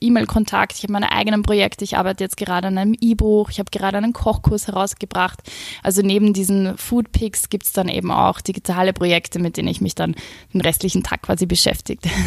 [0.00, 0.76] E-Mail-Kontakt.
[0.76, 1.84] Ich habe meine eigenen Projekte.
[1.84, 3.50] Ich arbeite jetzt gerade an einem E-Buch.
[3.50, 5.40] Ich habe gerade einen Kochkurs herausgebracht.
[5.82, 9.94] Also neben diesen Foodpics gibt es dann eben auch digitale Projekte, mit denen ich mich
[9.94, 10.14] dann
[10.52, 12.08] den restlichen Tag quasi beschäftige.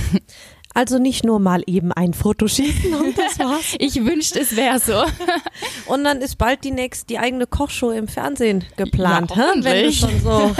[0.76, 3.76] Also nicht nur mal eben ein Foto schießen und das war's.
[3.80, 5.04] ich wünschte, es wäre so.
[5.92, 9.92] Und dann ist bald die nächste, die eigene Kochshow im Fernsehen geplant, ja, wenn du
[9.92, 10.56] schon so.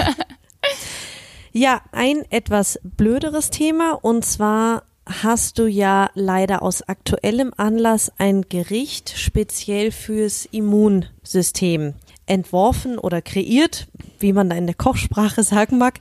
[1.52, 8.42] Ja, ein etwas blöderes Thema und zwar hast du ja leider aus aktuellem Anlass ein
[8.48, 11.94] Gericht speziell fürs Immunsystem
[12.26, 13.88] entworfen oder kreiert,
[14.20, 15.98] wie man da in der Kochsprache sagen mag.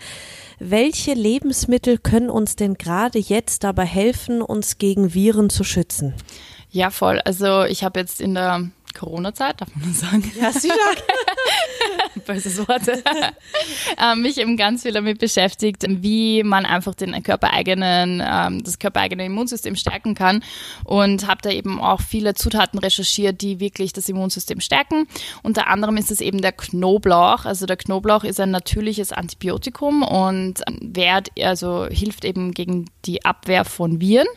[0.59, 6.13] Welche Lebensmittel können uns denn gerade jetzt dabei helfen, uns gegen Viren zu schützen?
[6.69, 7.19] Ja, voll.
[7.21, 10.31] Also ich habe jetzt in der Corona-Zeit, darf man das sagen?
[10.39, 10.73] Ja, sicher.
[12.25, 12.81] Böses Wort.
[14.01, 19.25] ähm, mich eben ganz viel damit beschäftigt, wie man einfach den körpereigenen, ähm, das körpereigene
[19.25, 20.43] Immunsystem stärken kann
[20.83, 25.07] und habe da eben auch viele Zutaten recherchiert, die wirklich das Immunsystem stärken.
[25.43, 27.45] Unter anderem ist es eben der Knoblauch.
[27.45, 33.65] Also der Knoblauch ist ein natürliches Antibiotikum und wehrt, also hilft eben gegen die Abwehr
[33.65, 34.27] von Viren.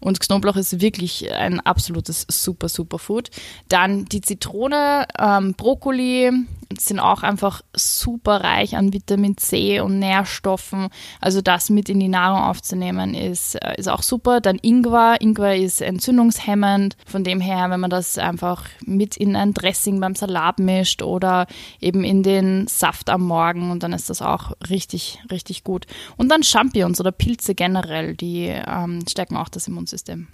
[0.00, 3.30] Und Knoblauch ist wirklich ein absolutes super, super Food.
[3.68, 6.30] Dann die Zitrone, ähm, Brokkoli
[6.78, 10.88] sind auch einfach super reich an Vitamin C und Nährstoffen.
[11.20, 14.40] Also das mit in die Nahrung aufzunehmen ist, äh, ist auch super.
[14.40, 15.20] Dann Ingwer.
[15.20, 16.96] Ingwer ist entzündungshemmend.
[17.06, 21.46] Von dem her, wenn man das einfach mit in ein Dressing beim Salat mischt oder
[21.80, 25.86] eben in den Saft am Morgen dann ist das auch richtig, richtig gut.
[26.16, 30.28] Und dann Champignons oder Pilze generell, die ähm, stärken auch das Immunsystem.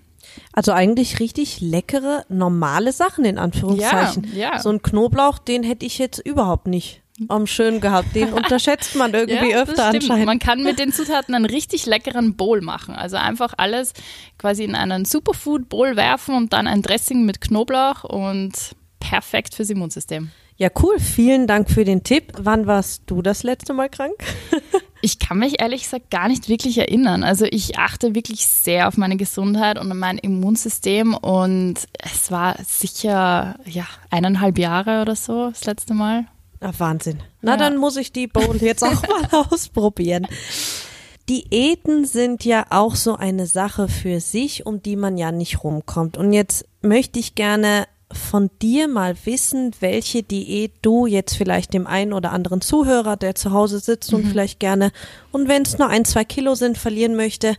[0.53, 4.31] Also eigentlich richtig leckere, normale Sachen in Anführungszeichen.
[4.35, 4.59] Ja, ja.
[4.59, 8.15] So ein Knoblauch, den hätte ich jetzt überhaupt nicht am schön gehabt.
[8.15, 10.27] Den unterschätzt man irgendwie Ja, öfter anscheinend.
[10.27, 12.95] Man kann mit den Zutaten einen richtig leckeren Bowl machen.
[12.95, 13.93] Also einfach alles
[14.39, 18.53] quasi in einen Superfood Bowl werfen und dann ein Dressing mit Knoblauch und
[19.01, 20.31] perfekt fürs Immunsystem.
[20.63, 21.01] Ja, cool.
[21.01, 22.35] Vielen Dank für den Tipp.
[22.39, 24.15] Wann warst du das letzte Mal krank?
[25.05, 27.25] Ich kann mich ehrlich gesagt gar nicht wirklich erinnern.
[27.25, 33.57] Also ich achte wirklich sehr auf meine Gesundheit und mein Immunsystem und es war sicher
[33.65, 36.27] ja eineinhalb Jahre oder so das letzte Mal.
[36.61, 37.19] Ah, Wahnsinn.
[37.41, 37.57] Na, Ja.
[37.57, 40.29] dann muss ich die Bowl jetzt auch mal ausprobieren.
[41.29, 46.17] Diäten sind ja auch so eine Sache für sich, um die man ja nicht rumkommt.
[46.17, 47.89] Und jetzt möchte ich gerne
[48.33, 53.35] von dir mal wissen, welche Diät du jetzt vielleicht dem einen oder anderen Zuhörer, der
[53.35, 54.91] zu Hause sitzt und vielleicht gerne,
[55.33, 57.57] und wenn es nur ein, zwei Kilo sind, verlieren möchte,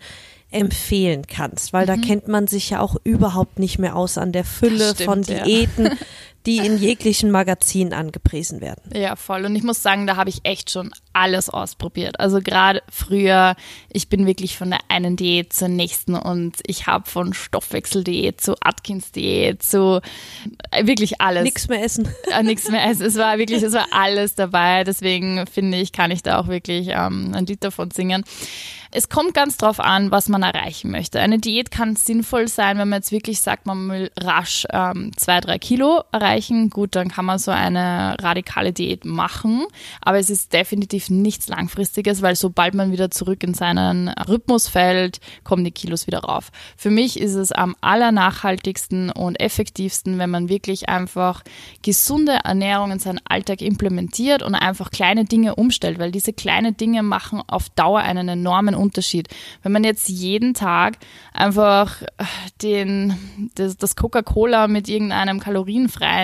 [0.50, 4.46] empfehlen kannst, weil da kennt man sich ja auch überhaupt nicht mehr aus an der
[4.46, 5.46] Fülle stimmt, von ja.
[6.46, 8.82] Die in jeglichen Magazinen angepriesen werden.
[8.94, 9.46] Ja, voll.
[9.46, 12.20] Und ich muss sagen, da habe ich echt schon alles ausprobiert.
[12.20, 13.56] Also gerade früher,
[13.92, 18.56] ich bin wirklich von der einen Diät zur nächsten und ich habe von Stoffwechseldiät zu
[18.60, 20.02] Atkins-Diät zu
[20.72, 21.44] äh, wirklich alles.
[21.44, 22.10] Nichts mehr essen.
[22.32, 22.90] äh, nichts mehr.
[22.90, 24.84] Es, es war wirklich, es war alles dabei.
[24.84, 28.24] Deswegen finde ich, kann ich da auch wirklich ähm, ein Lied davon singen.
[28.96, 31.20] Es kommt ganz drauf an, was man erreichen möchte.
[31.20, 35.40] Eine Diät kann sinnvoll sein, wenn man jetzt wirklich sagt, man will rasch ähm, zwei,
[35.40, 36.33] drei Kilo erreichen.
[36.70, 39.66] Gut, dann kann man so eine radikale Diät machen.
[40.02, 45.20] Aber es ist definitiv nichts Langfristiges, weil sobald man wieder zurück in seinen Rhythmus fällt,
[45.44, 46.52] kommen die Kilos wieder rauf.
[46.78, 51.44] Für mich ist es am allernachhaltigsten und effektivsten, wenn man wirklich einfach
[51.82, 57.04] gesunde Ernährung in seinen Alltag implementiert und einfach kleine Dinge umstellt, weil diese kleinen Dinge
[57.04, 59.28] machen auf Dauer einen enormen Unterschied.
[59.62, 60.98] Wenn man jetzt jeden Tag
[61.34, 62.02] einfach
[62.62, 63.18] den,
[63.56, 66.23] das, das Coca-Cola mit irgendeinem kalorienfreien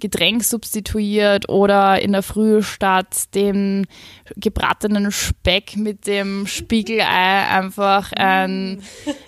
[0.00, 3.86] Getränk substituiert oder in der Früh statt dem
[4.36, 8.82] gebratenen Speck mit dem Spiegelei einfach ein,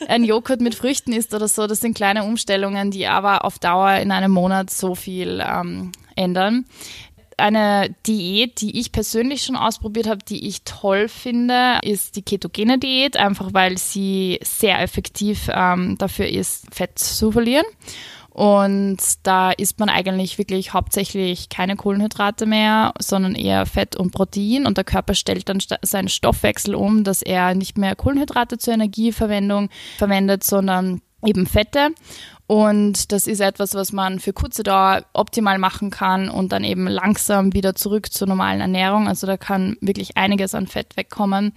[0.09, 3.95] ein Joghurt mit Früchten isst oder so, das sind kleine Umstellungen, die aber auf Dauer
[3.97, 6.67] in einem Monat so viel ähm, ändern.
[7.39, 12.79] Eine Diät, die ich persönlich schon ausprobiert habe, die ich toll finde, ist die ketogene
[12.79, 17.67] Diät, einfach weil sie sehr effektiv ähm, dafür ist, Fett zu verlieren.
[18.37, 24.67] Und da isst man eigentlich wirklich hauptsächlich keine Kohlenhydrate mehr, sondern eher Fett und Protein.
[24.67, 29.71] Und der Körper stellt dann seinen Stoffwechsel um, dass er nicht mehr Kohlenhydrate zur Energieverwendung
[29.97, 31.93] verwendet, sondern eben Fette.
[32.47, 36.87] Und das ist etwas, was man für kurze Dauer optimal machen kann und dann eben
[36.89, 39.09] langsam wieder zurück zur normalen Ernährung.
[39.09, 41.55] Also da kann wirklich einiges an Fett wegkommen.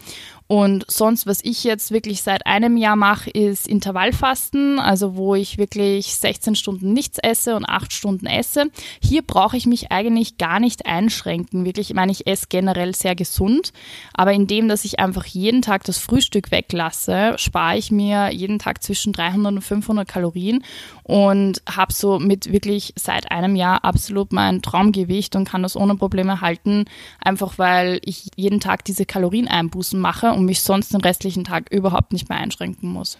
[0.51, 5.59] Und sonst, was ich jetzt wirklich seit einem Jahr mache, ist Intervallfasten, also wo ich
[5.59, 8.71] wirklich 16 Stunden nichts esse und 8 Stunden esse.
[8.99, 11.65] Hier brauche ich mich eigentlich gar nicht einschränken.
[11.65, 13.73] Wirklich, ich meine, ich esse generell sehr gesund,
[14.11, 18.81] aber indem, dass ich einfach jeden Tag das Frühstück weglasse, spare ich mir jeden Tag
[18.81, 20.63] zwischen 300 und 500 Kalorien
[21.09, 25.95] und habe so mit wirklich seit einem Jahr absolut mein Traumgewicht und kann das ohne
[25.95, 26.85] Probleme halten,
[27.19, 32.13] einfach weil ich jeden Tag diese Kalorieneinbußen mache und mich sonst den restlichen Tag überhaupt
[32.13, 33.17] nicht mehr einschränken muss.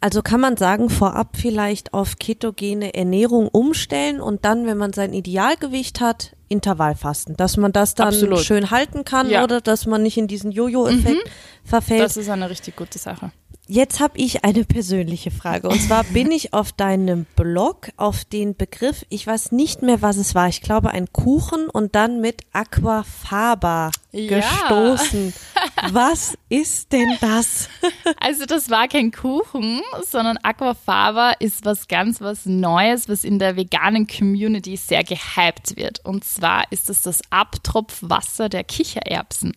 [0.00, 5.12] Also kann man sagen, vorab vielleicht auf ketogene Ernährung umstellen und dann, wenn man sein
[5.12, 8.40] Idealgewicht hat, Intervallfasten, dass man das dann Absolut.
[8.40, 9.44] schön halten kann Ja.
[9.44, 11.30] oder dass man nicht in diesen Jojo-Effekt
[11.62, 12.02] verfällt.
[12.02, 13.30] Das ist eine richtig gute Sache.
[13.72, 15.68] Jetzt habe ich eine persönliche Frage.
[15.68, 20.16] Und zwar bin ich auf deinem Blog auf den Begriff, ich weiß nicht mehr, was
[20.16, 20.48] es war.
[20.48, 24.40] Ich glaube, ein Kuchen und dann mit Aquafaba Ja.
[24.40, 25.32] gestoßen.
[25.92, 27.68] Was ist denn das?
[28.18, 29.80] Also das war kein Kuchen,
[30.10, 36.04] sondern Aquafaba ist was ganz was Neues, was in der veganen Community sehr gehypt wird.
[36.04, 39.56] Und zwar ist es das Abtropfwasser der Kichererbsen.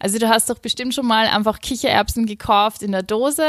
[0.00, 3.47] Also du hast doch bestimmt schon mal einfach Kichererbsen gekauft in der Dose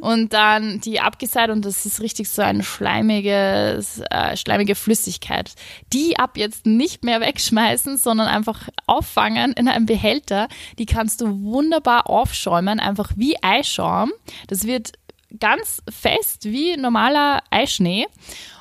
[0.00, 5.52] und dann die abgeseit und das ist richtig so ein schleimiges, äh, schleimige Flüssigkeit.
[5.92, 10.48] Die ab jetzt nicht mehr wegschmeißen, sondern einfach auffangen in einem Behälter.
[10.78, 14.12] Die kannst du wunderbar aufschäumen, einfach wie Eischaum.
[14.46, 14.92] Das wird
[15.38, 18.06] ganz fest wie normaler Eischnee.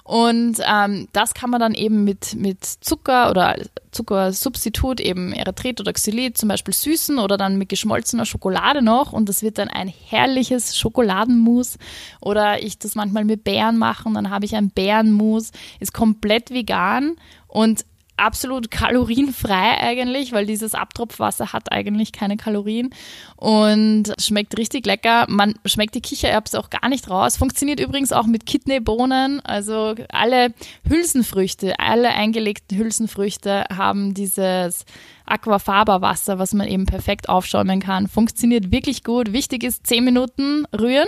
[0.07, 3.57] Und ähm, das kann man dann eben mit, mit Zucker oder
[3.91, 9.11] Zuckersubstitut, eben Erythrit oder Xylit zum Beispiel süßen oder dann mit geschmolzener Schokolade noch.
[9.11, 11.77] Und das wird dann ein herrliches Schokoladenmus.
[12.21, 15.51] Oder ich das manchmal mit Beeren mache und dann habe ich ein Beerenmus.
[15.81, 17.17] Ist komplett vegan
[17.49, 17.83] und
[18.17, 22.89] absolut kalorienfrei eigentlich, weil dieses Abtropfwasser hat eigentlich keine Kalorien
[23.35, 25.25] und schmeckt richtig lecker.
[25.29, 27.37] Man schmeckt die Kichererbse auch gar nicht raus.
[27.37, 29.39] Funktioniert übrigens auch mit Kidneybohnen.
[29.45, 30.53] Also alle
[30.87, 34.85] Hülsenfrüchte, alle eingelegten Hülsenfrüchte haben dieses
[35.25, 38.07] Aquafaba-Wasser, was man eben perfekt aufschäumen kann.
[38.07, 39.33] Funktioniert wirklich gut.
[39.33, 41.07] Wichtig ist 10 Minuten rühren,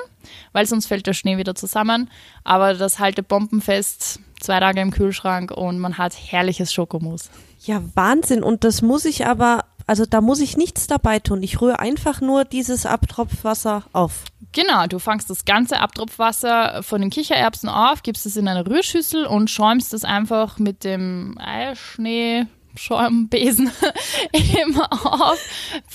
[0.53, 2.09] weil sonst fällt der Schnee wieder zusammen.
[2.43, 7.29] Aber das halte bombenfest, zwei Tage im Kühlschrank und man hat herrliches Schokomus.
[7.61, 8.43] Ja, Wahnsinn.
[8.43, 11.43] Und das muss ich aber, also da muss ich nichts dabei tun.
[11.43, 14.23] Ich rühre einfach nur dieses Abtropfwasser auf.
[14.51, 19.25] Genau, du fangst das ganze Abtropfwasser von den Kichererbsen auf, gibst es in eine Rührschüssel
[19.25, 22.47] und schäumst es einfach mit dem Eischnee.
[22.79, 23.69] Schäumbesen
[24.33, 25.39] eben auf.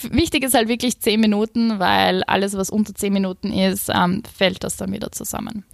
[0.02, 4.64] Wichtig ist halt wirklich 10 Minuten, weil alles, was unter 10 Minuten ist, ähm, fällt
[4.64, 5.64] das dann wieder zusammen.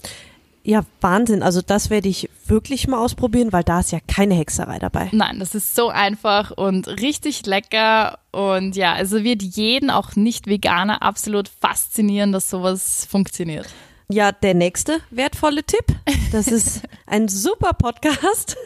[0.62, 1.42] Ja, Wahnsinn.
[1.42, 5.08] Also das werde ich wirklich mal ausprobieren, weil da ist ja keine Hexerei dabei.
[5.12, 8.18] Nein, das ist so einfach und richtig lecker.
[8.30, 13.66] Und ja, also wird jeden, auch Nicht-Veganer, absolut faszinieren, dass sowas funktioniert.
[14.12, 15.84] Ja, der nächste wertvolle Tipp.
[16.32, 18.56] Das ist ein super Podcast.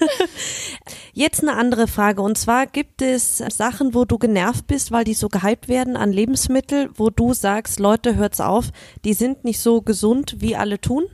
[1.12, 2.22] Jetzt eine andere Frage.
[2.22, 6.12] Und zwar gibt es Sachen, wo du genervt bist, weil die so gehypt werden an
[6.12, 8.70] Lebensmittel, wo du sagst, Leute, hört's auf,
[9.04, 11.04] die sind nicht so gesund, wie alle tun?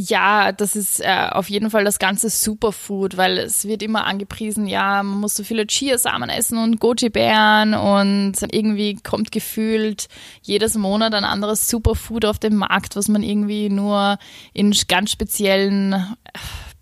[0.00, 4.68] Ja, das ist äh, auf jeden Fall das ganze Superfood, weil es wird immer angepriesen,
[4.68, 10.06] ja, man muss so viele Chiasamen essen und Goji-Beeren und irgendwie kommt gefühlt
[10.40, 14.18] jedes Monat ein anderes Superfood auf den Markt, was man irgendwie nur
[14.52, 16.06] in ganz speziellen äh,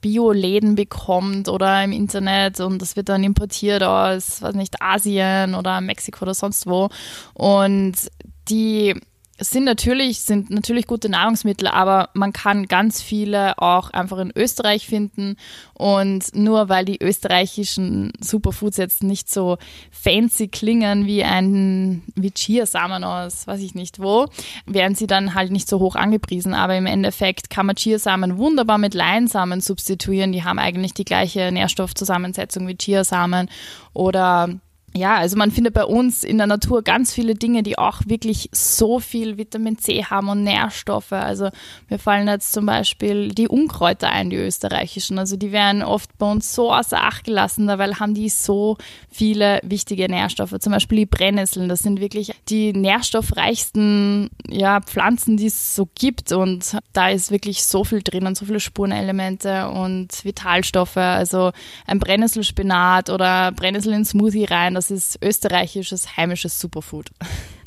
[0.03, 5.81] Bio-Läden bekommt oder im Internet und das wird dann importiert aus, weiß nicht, Asien oder
[5.81, 6.91] Mexiko oder sonst wo.
[7.33, 7.95] Und
[8.51, 8.95] die
[9.39, 14.33] es sind natürlich, sind natürlich gute Nahrungsmittel, aber man kann ganz viele auch einfach in
[14.35, 15.37] Österreich finden.
[15.75, 19.59] Und nur weil die österreichischen Superfoods jetzt nicht so
[19.91, 24.27] fancy klingen wie ein, wie Chiasamen aus, weiß ich nicht wo,
[24.65, 26.55] werden sie dann halt nicht so hoch angepriesen.
[26.55, 30.33] Aber im Endeffekt kann man Chiasamen wunderbar mit Leinsamen substituieren.
[30.33, 33.51] Die haben eigentlich die gleiche Nährstoffzusammensetzung wie Chiasamen
[33.93, 34.49] oder
[34.97, 38.49] ja, also man findet bei uns in der Natur ganz viele Dinge, die auch wirklich
[38.53, 41.13] so viel Vitamin C haben und Nährstoffe.
[41.13, 41.51] Also
[41.89, 45.19] mir fallen jetzt zum Beispiel die Unkräuter ein, die österreichischen.
[45.19, 48.77] Also die werden oft bei uns so außer Acht gelassen, dabei haben die so
[49.11, 50.59] viele wichtige Nährstoffe.
[50.59, 56.33] Zum Beispiel die Brennnesseln, das sind wirklich die nährstoffreichsten ja, Pflanzen, die es so gibt.
[56.33, 60.97] Und da ist wirklich so viel drin und so viele Spurenelemente und Vitalstoffe.
[60.97, 61.53] Also
[61.87, 67.11] ein Brennnesselspinat oder Brennnessel in Smoothie rein, das ist österreichisches, heimisches Superfood.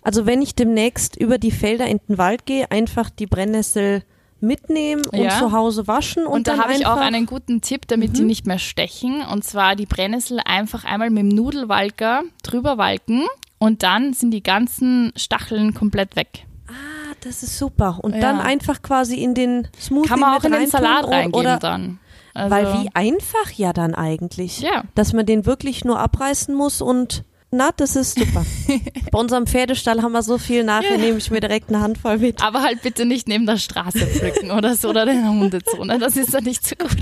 [0.04, 4.04] Also wenn ich demnächst über die Felder in den Wald gehe, einfach die Brennnessel
[4.42, 5.38] mitnehmen und Ja.
[5.38, 8.48] zu Hause waschen und, Und, da habe ich auch einen guten Tipp, damit die nicht
[8.48, 9.22] mehr stechen.
[9.22, 13.26] Und zwar die Brennnessel einfach einmal mit dem Nudelwalker drüber walken
[13.58, 16.46] und dann sind die ganzen Stacheln komplett weg.
[16.70, 18.00] Ah, das ist super.
[18.02, 18.22] Und Ja.
[18.22, 22.00] dann einfach quasi in den Smoothie Kann man auch in den Salat reingeben oder dann.
[22.34, 24.60] Also, Weil wie einfach ja dann eigentlich.
[24.60, 24.84] Ja.
[24.96, 28.46] Dass man den wirklich nur abreißen muss und na, das ist super.
[29.12, 30.98] Bei unserem Pferdestall haben wir so viel nachher, Ja.
[30.98, 32.44] nehme ich mir direkt eine Handvoll mit.
[32.44, 35.98] Aber halt bitte nicht neben der Straße pflücken oder so oder der Hundezone.
[35.98, 36.96] Das ist dann nicht so gut.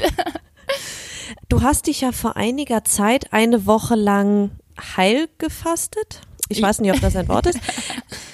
[1.49, 4.51] Du hast dich ja vor einiger Zeit eine Woche lang
[4.95, 6.21] heil gefastet.
[6.49, 7.60] Ich weiß nicht, ob das ein Wort ist.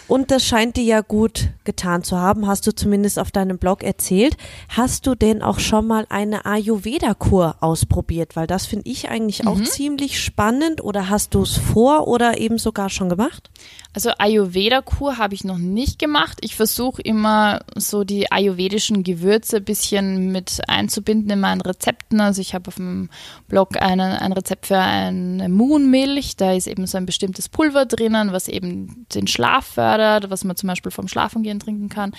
[0.07, 3.83] Und das scheint dir ja gut getan zu haben, hast du zumindest auf deinem Blog
[3.83, 4.37] erzählt.
[4.69, 8.35] Hast du denn auch schon mal eine Ayurveda-Kur ausprobiert?
[8.35, 9.65] Weil das finde ich eigentlich auch mhm.
[9.65, 10.83] ziemlich spannend.
[10.83, 13.49] Oder hast du es vor oder eben sogar schon gemacht?
[13.95, 16.39] Also Ayurveda-Kur habe ich noch nicht gemacht.
[16.41, 22.19] Ich versuche immer so die ayurvedischen Gewürze ein bisschen mit einzubinden in meinen Rezepten.
[22.19, 23.09] Also ich habe auf dem
[23.47, 26.35] Blog eine, ein Rezept für eine Moonmilch.
[26.35, 30.55] Da ist eben so ein bestimmtes Pulver drinnen, was eben den Schlaf fördert, was man
[30.55, 32.11] zum Beispiel vom Schlafengehen trinken kann.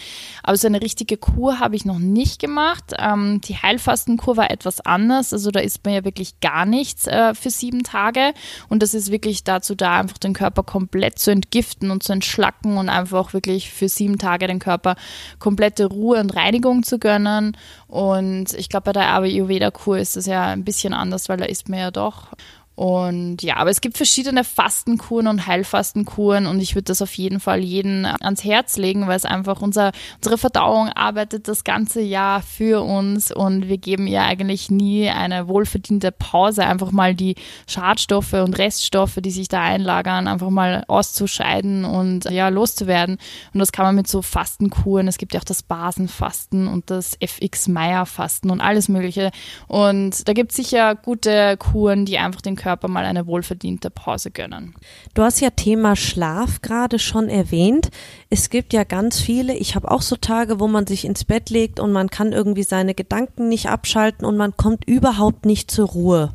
[0.42, 2.94] Aber so eine richtige Kur habe ich noch nicht gemacht.
[2.98, 5.32] Ähm, die Heilfastenkur war etwas anders.
[5.32, 8.32] Also da isst man ja wirklich gar nichts äh, für sieben Tage.
[8.68, 12.76] Und das ist wirklich dazu da, einfach den Körper komplett zu entgiften und zu entschlacken
[12.78, 14.96] und einfach wirklich für sieben Tage den Körper
[15.38, 17.56] komplette Ruhe und Reinigung zu gönnen.
[17.86, 21.68] Und ich glaube, bei der Ayurveda-Kur ist das ja ein bisschen anders, weil da isst
[21.68, 22.28] man ja doch
[22.76, 27.38] und ja, aber es gibt verschiedene Fastenkuren und Heilfastenkuren und ich würde das auf jeden
[27.38, 32.42] Fall jeden ans Herz legen, weil es einfach unser, unsere Verdauung arbeitet das ganze Jahr
[32.42, 37.36] für uns und wir geben ihr eigentlich nie eine wohlverdiente Pause, einfach mal die
[37.68, 43.18] Schadstoffe und Reststoffe, die sich da einlagern, einfach mal auszuscheiden und ja, loszuwerden.
[43.52, 47.16] Und das kann man mit so Fastenkuren, es gibt ja auch das Basenfasten und das
[47.20, 49.30] FX-Meyer-Fasten und alles mögliche.
[49.68, 54.30] Und da gibt es sicher gute Kuren, die einfach den Körper mal eine wohlverdiente Pause
[54.30, 54.74] gönnen.
[55.14, 57.90] Du hast ja Thema Schlaf gerade schon erwähnt.
[58.30, 61.50] Es gibt ja ganz viele, ich habe auch so Tage, wo man sich ins Bett
[61.50, 65.88] legt und man kann irgendwie seine Gedanken nicht abschalten und man kommt überhaupt nicht zur
[65.88, 66.34] Ruhe.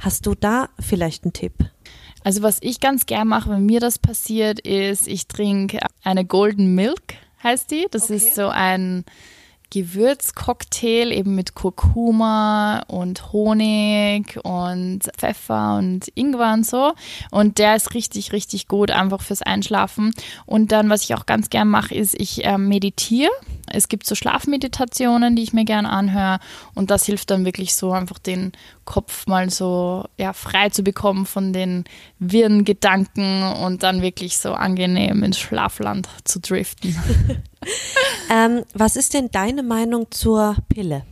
[0.00, 1.54] Hast du da vielleicht einen Tipp?
[2.22, 6.74] Also was ich ganz gern mache, wenn mir das passiert, ist, ich trinke eine Golden
[6.74, 7.86] Milk, heißt die.
[7.90, 8.16] Das okay.
[8.16, 9.04] ist so ein
[9.70, 16.92] Gewürzcocktail eben mit Kurkuma und Honig und Pfeffer und Ingwer und so.
[17.30, 20.12] Und der ist richtig, richtig gut, einfach fürs Einschlafen.
[20.44, 23.30] Und dann, was ich auch ganz gern mache, ist, ich äh, meditiere.
[23.72, 26.40] Es gibt so Schlafmeditationen, die ich mir gern anhöre.
[26.74, 28.52] Und das hilft dann wirklich so, einfach den
[28.84, 31.84] Kopf mal so ja, frei zu bekommen von den
[32.18, 36.96] wirren Gedanken und dann wirklich so angenehm ins Schlafland zu driften.
[38.30, 41.04] ähm, was ist denn deine Meinung zur Pille?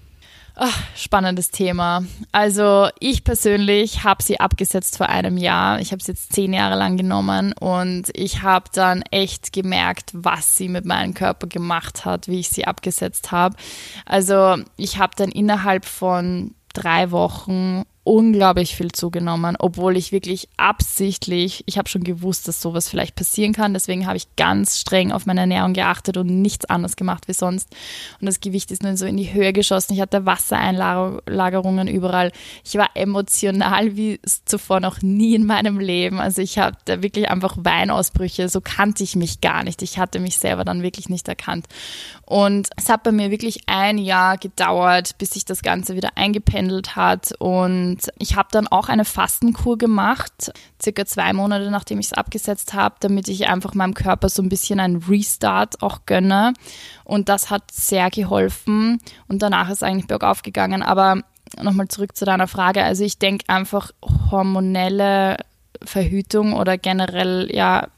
[0.60, 2.02] Ach, spannendes Thema.
[2.32, 5.80] Also ich persönlich habe sie abgesetzt vor einem Jahr.
[5.80, 10.56] Ich habe sie jetzt zehn Jahre lang genommen und ich habe dann echt gemerkt, was
[10.56, 13.56] sie mit meinem Körper gemacht hat, wie ich sie abgesetzt habe.
[14.04, 21.62] Also ich habe dann innerhalb von drei Wochen unglaublich viel zugenommen, obwohl ich wirklich absichtlich,
[21.66, 25.26] ich habe schon gewusst, dass sowas vielleicht passieren kann, deswegen habe ich ganz streng auf
[25.26, 27.68] meine Ernährung geachtet und nichts anderes gemacht wie sonst.
[28.18, 29.92] Und das Gewicht ist nun so in die Höhe geschossen.
[29.92, 32.32] Ich hatte Wassereinlagerungen überall.
[32.64, 36.18] Ich war emotional wie zuvor noch nie in meinem Leben.
[36.18, 38.48] Also ich hatte wirklich einfach Weinausbrüche.
[38.48, 39.82] So kannte ich mich gar nicht.
[39.82, 41.66] Ich hatte mich selber dann wirklich nicht erkannt.
[42.24, 46.96] Und es hat bei mir wirklich ein Jahr gedauert, bis sich das Ganze wieder eingependelt
[46.96, 52.06] hat und und ich habe dann auch eine Fastenkur gemacht, circa zwei Monate nachdem ich
[52.06, 56.54] es abgesetzt habe, damit ich einfach meinem Körper so ein bisschen einen Restart auch gönne.
[57.04, 59.00] Und das hat sehr geholfen.
[59.26, 60.82] Und danach ist eigentlich bergauf gegangen.
[60.82, 61.22] Aber
[61.60, 62.84] nochmal zurück zu deiner Frage.
[62.84, 63.90] Also ich denke einfach
[64.30, 65.38] hormonelle
[65.84, 67.88] Verhütung oder generell, ja,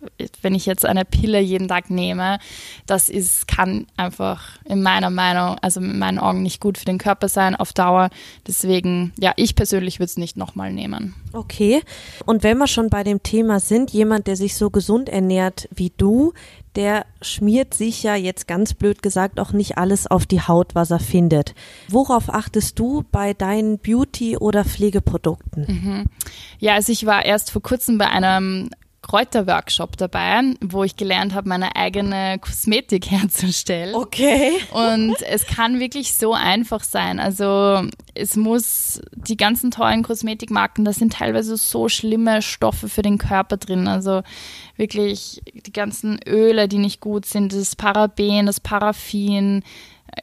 [0.42, 2.38] wenn ich jetzt eine Pille jeden Tag nehme,
[2.86, 6.98] das ist, kann einfach in meiner Meinung, also in meinen Augen nicht gut für den
[6.98, 8.10] Körper sein auf Dauer.
[8.46, 11.14] Deswegen, ja, ich persönlich würde es nicht nochmal nehmen.
[11.32, 11.82] Okay.
[12.26, 15.92] Und wenn wir schon bei dem Thema sind, jemand, der sich so gesund ernährt wie
[15.96, 16.32] du,
[16.76, 20.90] der schmiert sich ja jetzt ganz blöd gesagt auch nicht alles auf die Haut, was
[20.90, 21.54] er findet.
[21.88, 25.66] Worauf achtest du bei deinen Beauty- oder Pflegeprodukten?
[25.66, 26.04] Mhm.
[26.58, 28.70] Ja, also ich war erst vor kurzem bei einem
[29.10, 33.96] Kräuterworkshop dabei, wo ich gelernt habe, meine eigene Kosmetik herzustellen.
[33.96, 34.52] Okay.
[34.70, 37.18] Und es kann wirklich so einfach sein.
[37.18, 37.82] Also
[38.14, 43.56] es muss die ganzen tollen Kosmetikmarken, da sind teilweise so schlimme Stoffe für den Körper
[43.56, 43.88] drin.
[43.88, 44.22] Also
[44.76, 49.64] wirklich die ganzen Öle, die nicht gut sind, das Paraben, das Paraffin.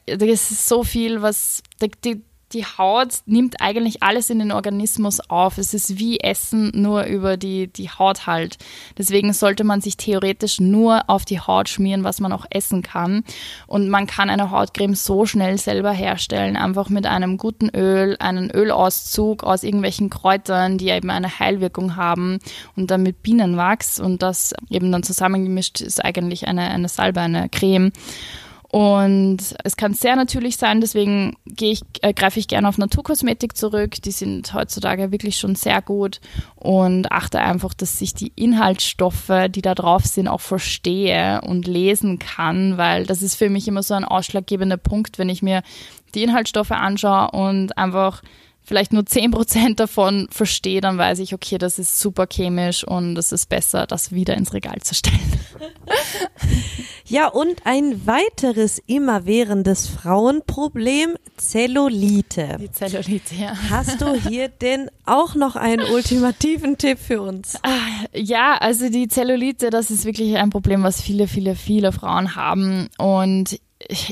[0.06, 2.22] Das ist so viel, was die, die,
[2.52, 5.58] die Haut nimmt eigentlich alles in den Organismus auf.
[5.58, 8.56] Es ist wie Essen, nur über die, die Haut halt.
[8.96, 13.22] Deswegen sollte man sich theoretisch nur auf die Haut schmieren, was man auch essen kann.
[13.66, 18.50] Und man kann eine Hautcreme so schnell selber herstellen, einfach mit einem guten Öl, einen
[18.50, 22.38] Ölauszug aus irgendwelchen Kräutern, die eben eine Heilwirkung haben
[22.76, 27.48] und dann mit Bienenwachs und das eben dann zusammengemischt ist eigentlich eine, eine Salbe, eine
[27.50, 27.92] Creme.
[28.70, 34.02] Und es kann sehr natürlich sein, deswegen ich, äh, greife ich gerne auf Naturkosmetik zurück.
[34.02, 36.20] Die sind heutzutage wirklich schon sehr gut
[36.54, 42.18] und achte einfach, dass ich die Inhaltsstoffe, die da drauf sind, auch verstehe und lesen
[42.18, 45.62] kann, weil das ist für mich immer so ein ausschlaggebender Punkt, wenn ich mir
[46.14, 48.22] die Inhaltsstoffe anschaue und einfach
[48.68, 53.32] vielleicht nur 10% davon verstehe, dann weiß ich, okay, das ist super chemisch und es
[53.32, 55.18] ist besser, das wieder ins Regal zu stellen.
[57.10, 62.58] Ja, und ein weiteres immerwährendes Frauenproblem, Zellulite.
[62.60, 63.56] Die Zellulite, ja.
[63.70, 67.56] Hast du hier denn auch noch einen ultimativen Tipp für uns?
[67.62, 72.36] Ah, ja, also die Zellulite, das ist wirklich ein Problem, was viele, viele, viele Frauen
[72.36, 72.90] haben.
[72.98, 73.58] Und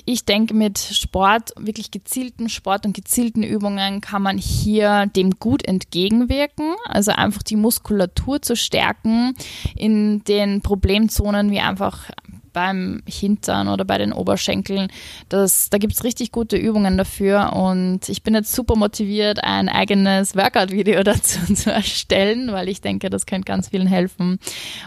[0.06, 5.66] ich denke, mit Sport, wirklich gezielten Sport und gezielten Übungen kann man hier dem gut
[5.66, 6.74] entgegenwirken.
[6.86, 9.34] Also einfach die Muskulatur zu stärken
[9.74, 12.10] in den Problemzonen wie einfach
[12.56, 14.88] beim Hintern oder bei den Oberschenkeln.
[15.28, 19.68] Das, da gibt es richtig gute Übungen dafür und ich bin jetzt super motiviert, ein
[19.68, 24.38] eigenes Workout-Video dazu zu erstellen, weil ich denke, das könnte ganz vielen helfen.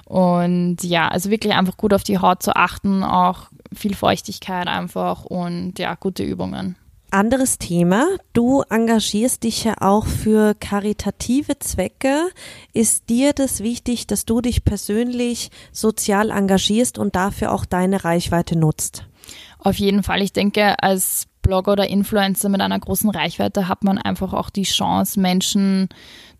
[0.05, 5.25] Und ja, also wirklich einfach gut auf die Haut zu achten, auch viel Feuchtigkeit einfach
[5.25, 6.75] und ja, gute Übungen.
[7.11, 8.05] Anderes Thema.
[8.33, 12.29] Du engagierst dich ja auch für karitative Zwecke.
[12.73, 18.59] Ist dir das wichtig, dass du dich persönlich sozial engagierst und dafür auch deine Reichweite
[18.59, 19.05] nutzt?
[19.57, 20.21] Auf jeden Fall.
[20.21, 24.63] Ich denke, als Blogger oder Influencer mit einer großen Reichweite hat man einfach auch die
[24.63, 25.89] Chance, Menschen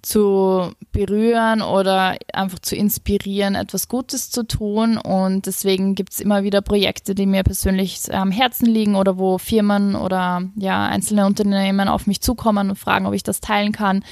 [0.02, 4.98] zu berühren oder einfach zu inspirieren, etwas Gutes zu tun.
[4.98, 9.38] Und deswegen gibt es immer wieder Projekte, die mir persönlich am Herzen liegen oder wo
[9.38, 14.04] Firmen oder ja, einzelne Unternehmen auf mich zukommen und fragen, ob ich das teilen kann,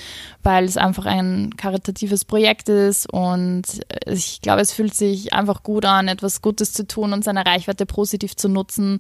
[0.44, 3.12] weil es einfach ein karitatives Projekt ist.
[3.12, 3.64] Und
[4.06, 7.86] ich glaube, es fühlt sich einfach gut an, etwas Gutes zu tun und seine Reichweite
[7.86, 9.00] positiv zu nutzen,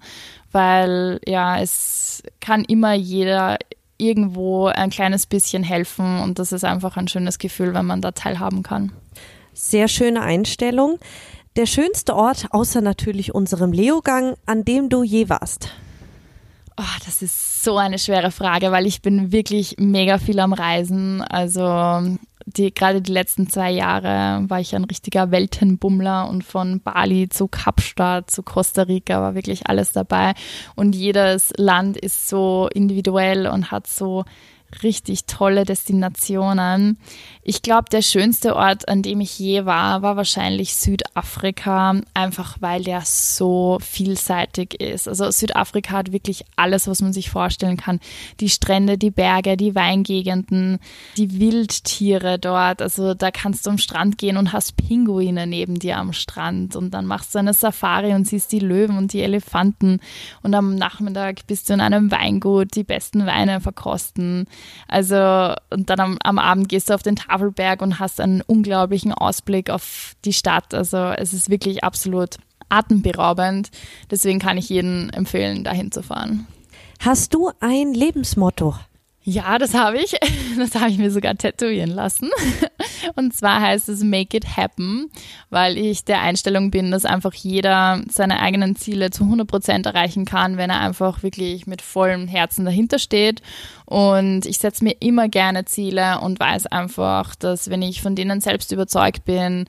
[0.51, 3.57] weil ja, es kann immer jeder
[3.97, 8.11] irgendwo ein kleines bisschen helfen und das ist einfach ein schönes Gefühl, wenn man da
[8.11, 8.91] teilhaben kann.
[9.53, 10.99] Sehr schöne Einstellung.
[11.55, 15.69] Der schönste Ort, außer natürlich unserem Leogang, an dem du je warst?
[16.79, 21.23] Oh, das ist so eine schwere Frage, weil ich bin wirklich mega viel am Reisen.
[21.23, 22.17] Also
[22.47, 27.49] die, gerade die letzten zwei Jahre war ich ein richtiger Weltenbummler und von Bali zu
[27.49, 30.33] Kapstadt zu Costa Rica war wirklich alles dabei.
[30.75, 34.23] Und jedes Land ist so individuell und hat so
[34.84, 36.97] richtig tolle Destinationen.
[37.41, 42.84] Ich glaube, der schönste Ort, an dem ich je war, war wahrscheinlich Südafrika, einfach weil
[42.84, 45.07] der so vielseitig ist.
[45.07, 47.99] Also Südafrika hat wirklich alles, was man sich vorstellen kann.
[48.41, 50.80] Die Strände, die Berge, die Weingegenden,
[51.15, 52.82] die Wildtiere dort.
[52.82, 56.93] Also da kannst du am Strand gehen und hast Pinguine neben dir am Strand und
[56.93, 60.01] dann machst du eine Safari und siehst die Löwen und die Elefanten
[60.43, 64.47] und am Nachmittag bist du in einem Weingut, die besten Weine verkosten.
[64.88, 69.12] Also, und dann am, am Abend gehst du auf den Tafelberg und hast einen unglaublichen
[69.14, 70.74] Ausblick auf die Stadt.
[70.74, 72.38] Also, es ist wirklich absolut
[72.70, 73.70] atemberaubend.
[74.12, 76.47] Deswegen kann ich jedem empfehlen, dahin zu fahren.
[76.99, 78.76] Hast du ein Lebensmotto?
[79.30, 80.15] Ja, das habe ich.
[80.57, 82.32] Das habe ich mir sogar tätowieren lassen.
[83.15, 85.11] Und zwar heißt es Make It Happen,
[85.51, 90.25] weil ich der Einstellung bin, dass einfach jeder seine eigenen Ziele zu 100 Prozent erreichen
[90.25, 93.43] kann, wenn er einfach wirklich mit vollem Herzen dahinter steht.
[93.86, 98.41] Und ich setze mir immer gerne Ziele und weiß einfach, dass wenn ich von denen
[98.41, 99.65] selbst überzeugt bin,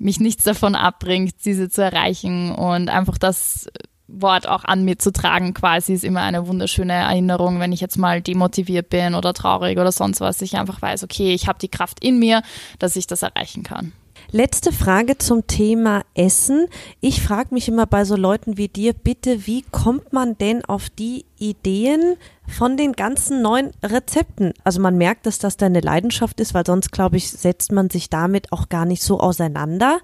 [0.00, 3.68] mich nichts davon abbringt, diese zu erreichen und einfach das
[4.12, 7.96] Wort auch an mir zu tragen quasi ist immer eine wunderschöne Erinnerung, wenn ich jetzt
[7.96, 10.42] mal demotiviert bin oder traurig oder sonst was.
[10.42, 12.42] Ich einfach weiß, okay, ich habe die Kraft in mir,
[12.78, 13.92] dass ich das erreichen kann.
[14.30, 16.66] Letzte Frage zum Thema Essen.
[17.00, 20.88] Ich frage mich immer bei so Leuten wie dir, bitte, wie kommt man denn auf
[20.88, 22.16] die Ideen
[22.48, 24.54] von den ganzen neuen Rezepten?
[24.64, 28.08] Also man merkt, dass das deine Leidenschaft ist, weil sonst, glaube ich, setzt man sich
[28.08, 29.98] damit auch gar nicht so auseinander.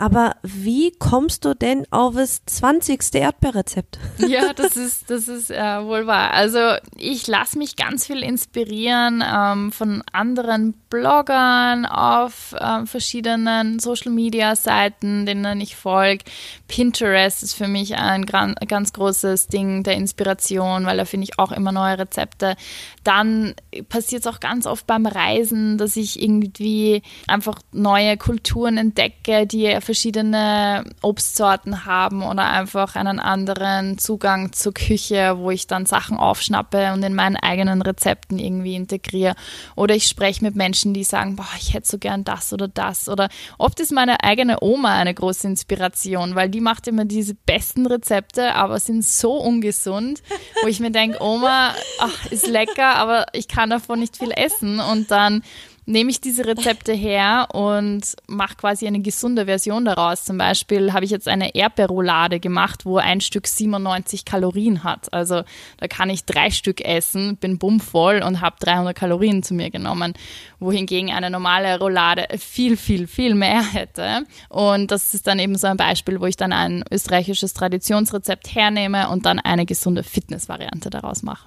[0.00, 3.16] Aber wie kommst du denn auf das 20.
[3.16, 3.98] Erdbeerrezept?
[4.26, 6.32] Ja, das ist, das ist äh, wohl wahr.
[6.32, 6.58] Also
[6.96, 15.60] ich lasse mich ganz viel inspirieren ähm, von anderen Bloggern auf ähm, verschiedenen Social-Media-Seiten, denen
[15.60, 16.24] ich folge.
[16.66, 21.52] Pinterest ist für mich ein ganz großes Ding der Inspiration, weil da finde ich auch
[21.52, 22.56] immer neue Rezepte.
[23.04, 23.54] Dann
[23.90, 29.66] passiert es auch ganz oft beim Reisen, dass ich irgendwie einfach neue Kulturen entdecke, die
[29.90, 36.92] verschiedene Obstsorten haben oder einfach einen anderen Zugang zur Küche, wo ich dann Sachen aufschnappe
[36.92, 39.34] und in meinen eigenen Rezepten irgendwie integriere.
[39.74, 43.08] Oder ich spreche mit Menschen, die sagen, boah, ich hätte so gern das oder das.
[43.08, 47.84] Oder oft ist meine eigene Oma eine große Inspiration, weil die macht immer diese besten
[47.84, 50.22] Rezepte, aber sind so ungesund,
[50.62, 54.78] wo ich mir denke, Oma, ach, ist lecker, aber ich kann davon nicht viel essen.
[54.78, 55.42] Und dann
[55.90, 60.24] nehme ich diese Rezepte her und mache quasi eine gesunde Version daraus.
[60.24, 65.12] Zum Beispiel habe ich jetzt eine Erdbeerroulade gemacht, wo ein Stück 97 Kalorien hat.
[65.12, 65.42] Also
[65.78, 70.14] da kann ich drei Stück essen, bin bummvoll und habe 300 Kalorien zu mir genommen,
[70.60, 74.24] wohingegen eine normale Roulade viel, viel, viel mehr hätte.
[74.48, 79.08] Und das ist dann eben so ein Beispiel, wo ich dann ein österreichisches Traditionsrezept hernehme
[79.08, 81.46] und dann eine gesunde Fitnessvariante daraus mache.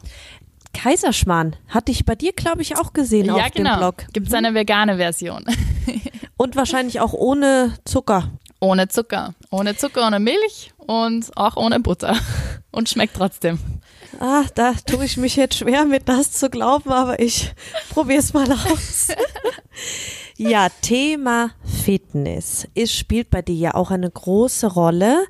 [0.73, 3.75] Kaiserschmarrn hatte ich bei dir, glaube ich, auch gesehen ja, auf genau.
[3.75, 3.95] dem Blog.
[4.13, 5.45] Gibt es eine vegane Version.
[6.37, 8.31] und wahrscheinlich auch ohne Zucker.
[8.59, 9.33] Ohne Zucker.
[9.51, 12.17] Ohne Zucker, ohne Milch und auch ohne Butter.
[12.71, 13.59] Und schmeckt trotzdem.
[14.19, 17.53] Ah, da tue ich mich jetzt schwer mit das zu glauben, aber ich
[17.91, 19.09] probiere es mal aus.
[20.37, 21.51] ja, Thema
[21.83, 22.65] Fitness.
[22.75, 25.25] Es spielt bei dir ja auch eine große Rolle.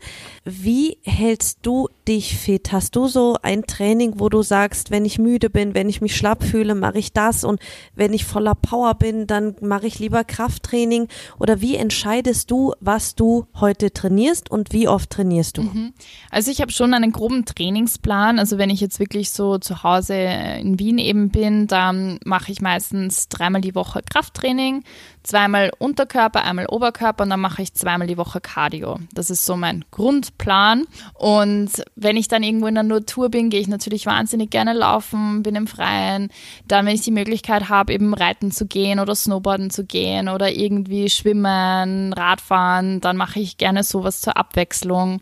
[0.45, 2.72] Wie hältst du dich fit?
[2.72, 6.16] Hast du so ein Training, wo du sagst, wenn ich müde bin, wenn ich mich
[6.16, 7.60] schlapp fühle, mache ich das und
[7.95, 11.08] wenn ich voller Power bin, dann mache ich lieber Krafttraining?
[11.39, 15.64] Oder wie entscheidest du, was du heute trainierst und wie oft trainierst du?
[15.64, 15.93] Mhm.
[16.30, 18.38] Also ich habe schon einen groben Trainingsplan.
[18.38, 22.62] Also wenn ich jetzt wirklich so zu Hause in Wien eben bin, dann mache ich
[22.62, 24.84] meistens dreimal die Woche Krafttraining,
[25.24, 28.99] zweimal Unterkörper, einmal Oberkörper und dann mache ich zweimal die Woche Cardio.
[29.13, 30.86] Das ist so mein Grundplan.
[31.13, 35.43] Und wenn ich dann irgendwo in der Natur bin, gehe ich natürlich wahnsinnig gerne laufen,
[35.43, 36.30] bin im Freien.
[36.67, 40.51] Dann, wenn ich die Möglichkeit habe, eben reiten zu gehen oder Snowboarden zu gehen oder
[40.51, 45.21] irgendwie schwimmen, Radfahren, dann mache ich gerne sowas zur Abwechslung.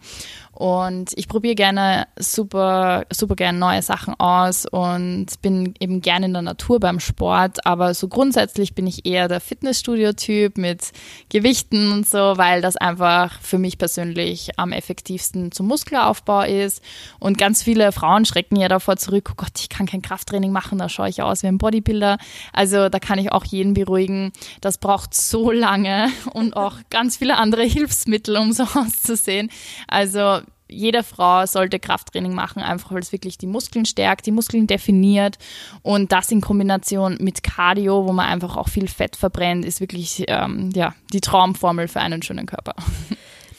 [0.61, 6.33] Und ich probiere gerne super, super gerne neue Sachen aus und bin eben gerne in
[6.33, 7.65] der Natur beim Sport.
[7.65, 10.91] Aber so grundsätzlich bin ich eher der Fitnessstudio-Typ mit
[11.29, 16.83] Gewichten und so, weil das einfach für mich persönlich am effektivsten zum Muskelaufbau ist.
[17.17, 20.77] Und ganz viele Frauen schrecken ja davor zurück, oh Gott, ich kann kein Krafttraining machen,
[20.77, 22.19] da schaue ich aus wie ein Bodybuilder.
[22.53, 24.31] Also da kann ich auch jeden beruhigen.
[24.61, 29.49] Das braucht so lange und auch ganz viele andere Hilfsmittel, um so auszusehen.
[29.87, 30.41] Also
[30.71, 35.37] jede Frau sollte Krafttraining machen, einfach weil es wirklich die Muskeln stärkt, die Muskeln definiert
[35.81, 40.25] und das in Kombination mit Cardio, wo man einfach auch viel Fett verbrennt, ist wirklich
[40.27, 42.73] ähm, ja, die Traumformel für einen schönen Körper.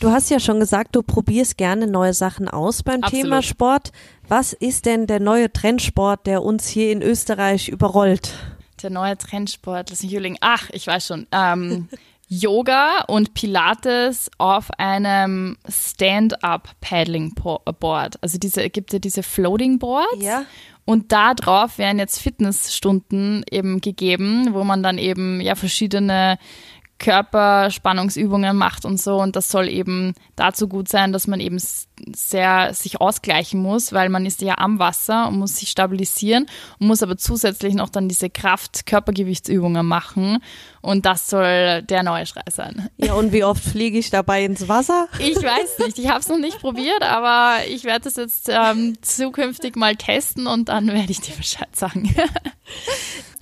[0.00, 3.24] Du hast ja schon gesagt, du probierst gerne neue Sachen aus beim Absolut.
[3.24, 3.92] Thema Sport.
[4.26, 8.34] Was ist denn der neue Trendsport, der uns hier in Österreich überrollt?
[8.82, 10.38] Der neue Trendsport, lass mich überlegen.
[10.40, 11.28] Ach, ich weiß schon.
[11.30, 11.88] Ähm,
[12.34, 18.22] Yoga und Pilates auf einem Stand-up-Paddling-Board.
[18.22, 20.16] Also diese gibt ja diese Floating Boards.
[20.18, 20.46] Ja.
[20.86, 26.38] Und da drauf werden jetzt Fitnessstunden eben gegeben, wo man dann eben ja verschiedene
[26.98, 29.16] Körperspannungsübungen macht und so.
[29.16, 31.58] Und das soll eben dazu gut sein, dass man eben
[32.14, 36.46] sehr sich ausgleichen muss, weil man ist ja am Wasser und muss sich stabilisieren
[36.78, 40.38] und muss aber zusätzlich noch dann diese Kraft-Körpergewichtsübungen machen.
[40.80, 42.88] Und das soll der neue Schrei sein.
[42.96, 45.06] Ja, und wie oft fliege ich dabei ins Wasser?
[45.20, 45.98] Ich weiß nicht.
[45.98, 50.48] Ich habe es noch nicht probiert, aber ich werde es jetzt ähm, zukünftig mal testen
[50.48, 52.14] und dann werde ich dir Bescheid sagen.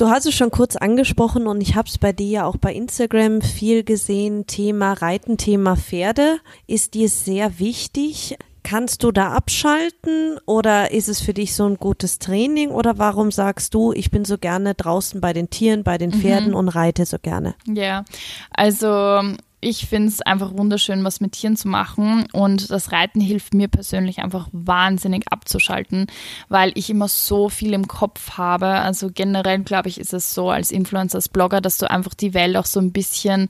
[0.00, 2.72] Du hast es schon kurz angesprochen und ich habe es bei dir ja auch bei
[2.72, 4.46] Instagram viel gesehen.
[4.46, 8.38] Thema Reiten, Thema Pferde ist dir sehr wichtig.
[8.62, 13.30] Kannst du da abschalten oder ist es für dich so ein gutes Training oder warum
[13.30, 16.56] sagst du, ich bin so gerne draußen bei den Tieren, bei den Pferden mhm.
[16.56, 17.54] und reite so gerne?
[17.66, 18.04] Ja,
[18.50, 19.22] also
[19.60, 23.68] ich finde es einfach wunderschön, was mit Tieren zu machen und das Reiten hilft mir
[23.68, 26.06] persönlich einfach wahnsinnig abzuschalten,
[26.48, 28.68] weil ich immer so viel im Kopf habe.
[28.68, 32.32] Also generell glaube ich, ist es so als Influencer, als Blogger, dass du einfach die
[32.32, 33.48] Welt auch so ein bisschen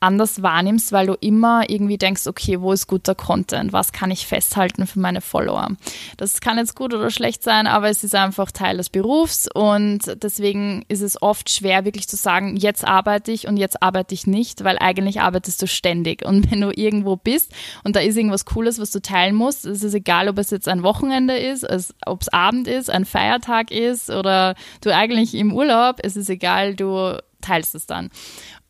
[0.00, 3.72] anders wahrnimmst, weil du immer irgendwie denkst, okay, wo ist guter Content?
[3.74, 5.68] Was kann ich festhalten für meine Follower?
[6.16, 10.16] Das kann jetzt gut oder schlecht sein, aber es ist einfach Teil des Berufs und
[10.22, 14.26] deswegen ist es oft schwer, wirklich zu sagen, jetzt arbeite ich und jetzt arbeite ich
[14.26, 16.24] nicht, weil eigentlich arbeitest du ständig.
[16.24, 17.52] Und wenn du irgendwo bist
[17.84, 20.68] und da ist irgendwas Cooles, was du teilen musst, ist es egal, ob es jetzt
[20.68, 21.66] ein Wochenende ist,
[22.06, 26.74] ob es Abend ist, ein Feiertag ist oder du eigentlich im Urlaub, es ist egal,
[26.74, 28.10] du teilst es dann.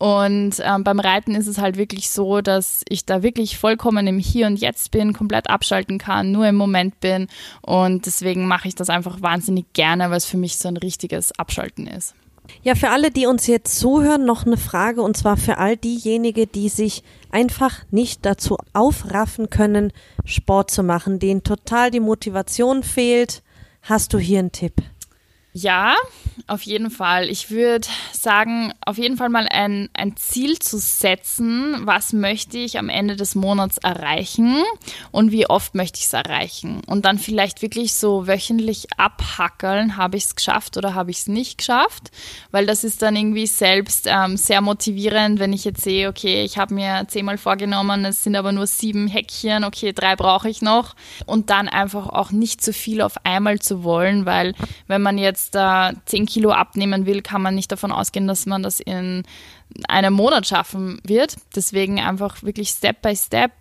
[0.00, 4.18] Und ähm, beim Reiten ist es halt wirklich so, dass ich da wirklich vollkommen im
[4.18, 7.28] Hier und Jetzt bin, komplett abschalten kann, nur im Moment bin.
[7.60, 11.38] Und deswegen mache ich das einfach wahnsinnig gerne, weil es für mich so ein richtiges
[11.38, 12.14] Abschalten ist.
[12.62, 16.50] Ja, für alle, die uns jetzt zuhören, noch eine Frage und zwar für all diejenigen,
[16.50, 19.92] die sich einfach nicht dazu aufraffen können,
[20.24, 23.42] Sport zu machen, denen total die Motivation fehlt.
[23.82, 24.72] Hast du hier einen Tipp?
[25.52, 25.96] Ja,
[26.46, 27.28] auf jeden Fall.
[27.28, 32.78] Ich würde sagen, auf jeden Fall mal ein, ein Ziel zu setzen, was möchte ich
[32.78, 34.62] am Ende des Monats erreichen
[35.10, 36.82] und wie oft möchte ich es erreichen.
[36.86, 41.26] Und dann vielleicht wirklich so wöchentlich abhackeln, habe ich es geschafft oder habe ich es
[41.26, 42.12] nicht geschafft,
[42.52, 46.58] weil das ist dann irgendwie selbst ähm, sehr motivierend, wenn ich jetzt sehe, okay, ich
[46.58, 50.94] habe mir zehnmal vorgenommen, es sind aber nur sieben Häkchen, okay, drei brauche ich noch.
[51.26, 54.54] Und dann einfach auch nicht zu viel auf einmal zu wollen, weil
[54.86, 58.46] wenn man jetzt jetzt äh, 10 Kilo abnehmen will, kann man nicht davon ausgehen, dass
[58.46, 59.24] man das in
[59.88, 61.36] einem Monat schaffen wird.
[61.54, 63.52] Deswegen einfach wirklich Step by Step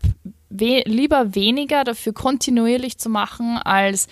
[0.50, 4.08] we lieber weniger dafür kontinuierlich zu machen, als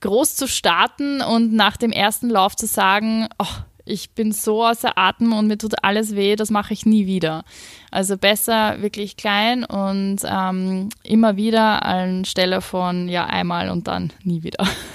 [0.00, 3.46] groß zu starten und nach dem ersten Lauf zu sagen, oh,
[3.86, 7.44] ich bin so außer Atem und mir tut alles weh, das mache ich nie wieder.
[7.90, 14.42] Also besser wirklich klein und ähm, immer wieder anstelle von ja einmal und dann nie
[14.42, 14.66] wieder.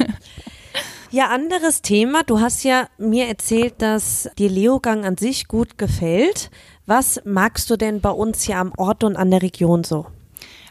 [1.11, 2.21] Ja, anderes Thema.
[2.21, 6.51] Du hast ja mir erzählt, dass dir Leogang an sich gut gefällt.
[6.85, 10.05] Was magst du denn bei uns hier am Ort und an der Region so?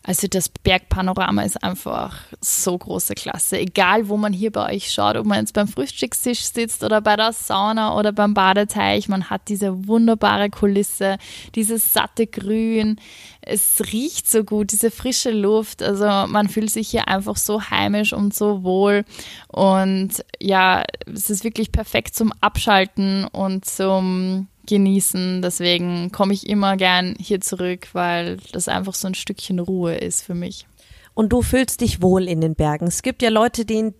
[0.08, 3.58] Also das Bergpanorama ist einfach so große Klasse.
[3.58, 7.14] Egal, wo man hier bei euch schaut, ob man jetzt beim Frühstückstisch sitzt oder bei
[7.14, 11.18] der Sauna oder beim Badeteich, man hat diese wunderbare Kulisse,
[11.54, 12.96] dieses satte Grün.
[13.42, 15.82] Es riecht so gut, diese frische Luft.
[15.82, 19.04] Also man fühlt sich hier einfach so heimisch und so wohl.
[19.48, 25.42] Und ja, es ist wirklich perfekt zum Abschalten und zum genießen.
[25.42, 30.22] Deswegen komme ich immer gern hier zurück, weil das einfach so ein Stückchen Ruhe ist
[30.22, 30.66] für mich.
[31.14, 32.86] Und du fühlst dich wohl in den Bergen.
[32.86, 33.94] Es gibt ja Leute, denen,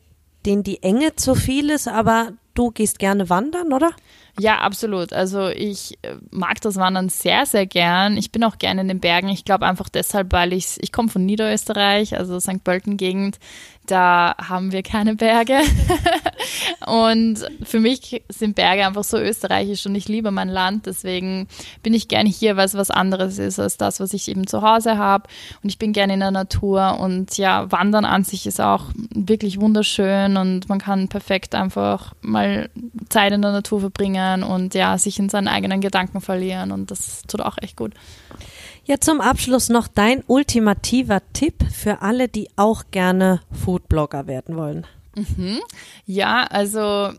[0.47, 3.91] denen die Enge zu viel ist, aber du gehst gerne wandern, oder?
[4.39, 5.13] Ja, absolut.
[5.13, 8.17] Also ich äh, mag das Wandern sehr, sehr gern.
[8.17, 9.29] Ich bin auch gerne in den Bergen.
[9.29, 12.63] Ich glaube einfach deshalb, weil ich, ich komme von Niederösterreich, also St.
[12.63, 13.39] Pölten-Gegend
[13.91, 15.61] da haben wir keine Berge.
[16.87, 20.87] und für mich sind Berge einfach so österreichisch und ich liebe mein Land.
[20.87, 21.49] Deswegen
[21.83, 24.63] bin ich gerne hier, weil es was anderes ist als das, was ich eben zu
[24.63, 25.29] Hause habe.
[25.63, 26.99] Und ich bin gerne in der Natur.
[27.01, 28.85] Und ja, Wandern an sich ist auch
[29.15, 32.69] wirklich wunderschön und man kann perfekt einfach mal
[33.09, 36.73] Zeit in der Natur verbringen und ja, sich in seinen eigenen Gedanken verlieren.
[36.73, 37.95] Und das tut auch echt gut.
[38.89, 44.87] Ja, zum Abschluss noch dein ultimativer Tipp für alle, die auch gerne Foodblogger werden wollen.
[45.15, 45.59] Mhm.
[46.07, 47.13] Ja, also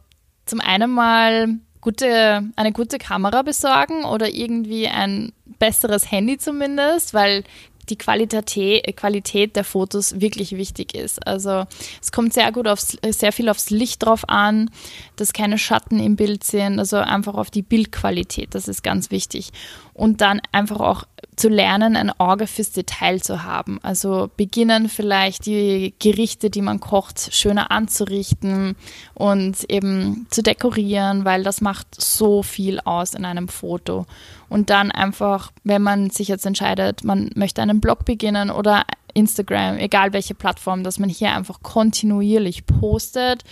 [0.48, 7.44] zum einen mal gute, eine gute Kamera besorgen oder irgendwie ein besseres Handy zumindest, weil
[7.90, 11.26] die Qualität, Qualität der Fotos wirklich wichtig ist.
[11.26, 11.66] Also
[12.02, 14.70] es kommt sehr gut aufs, sehr viel aufs Licht drauf an,
[15.16, 19.52] dass keine Schatten im Bild sind, also einfach auf die Bildqualität, das ist ganz wichtig.
[19.94, 21.04] Und dann einfach auch
[21.40, 23.80] zu lernen, ein Auge fürs Detail zu haben.
[23.82, 28.76] Also beginnen vielleicht die Gerichte, die man kocht, schöner anzurichten
[29.14, 34.06] und eben zu dekorieren, weil das macht so viel aus in einem Foto.
[34.50, 38.84] Und dann einfach, wenn man sich jetzt entscheidet, man möchte einen Blog beginnen oder
[39.14, 43.44] Instagram, egal welche Plattform, dass man hier einfach kontinuierlich postet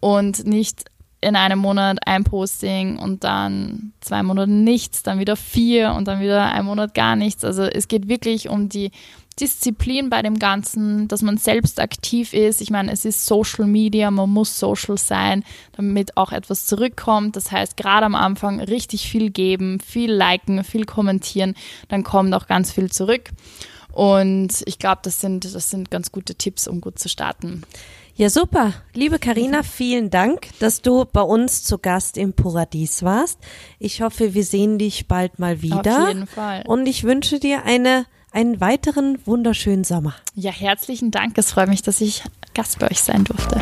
[0.00, 0.84] und nicht
[1.20, 6.20] in einem Monat ein Posting und dann zwei Monate nichts, dann wieder vier und dann
[6.20, 7.44] wieder ein Monat gar nichts.
[7.44, 8.90] Also es geht wirklich um die
[9.36, 12.60] Disziplin bei dem Ganzen, dass man selbst aktiv ist.
[12.60, 17.36] Ich meine, es ist Social Media, man muss social sein, damit auch etwas zurückkommt.
[17.36, 21.54] Das heißt, gerade am Anfang richtig viel geben, viel liken, viel kommentieren,
[21.88, 23.30] dann kommt auch ganz viel zurück.
[23.92, 27.62] Und ich glaube, das sind, das sind ganz gute Tipps, um gut zu starten.
[28.14, 28.74] Ja, super.
[28.92, 33.38] Liebe Karina, vielen Dank, dass du bei uns zu Gast im Paradies warst.
[33.78, 36.02] Ich hoffe, wir sehen dich bald mal wieder.
[36.02, 36.62] Auf jeden Fall.
[36.66, 40.14] Und ich wünsche dir eine einen weiteren wunderschönen Sommer.
[40.34, 41.36] Ja, herzlichen Dank.
[41.38, 42.22] Es freut mich, dass ich
[42.54, 43.60] Gast bei euch sein durfte.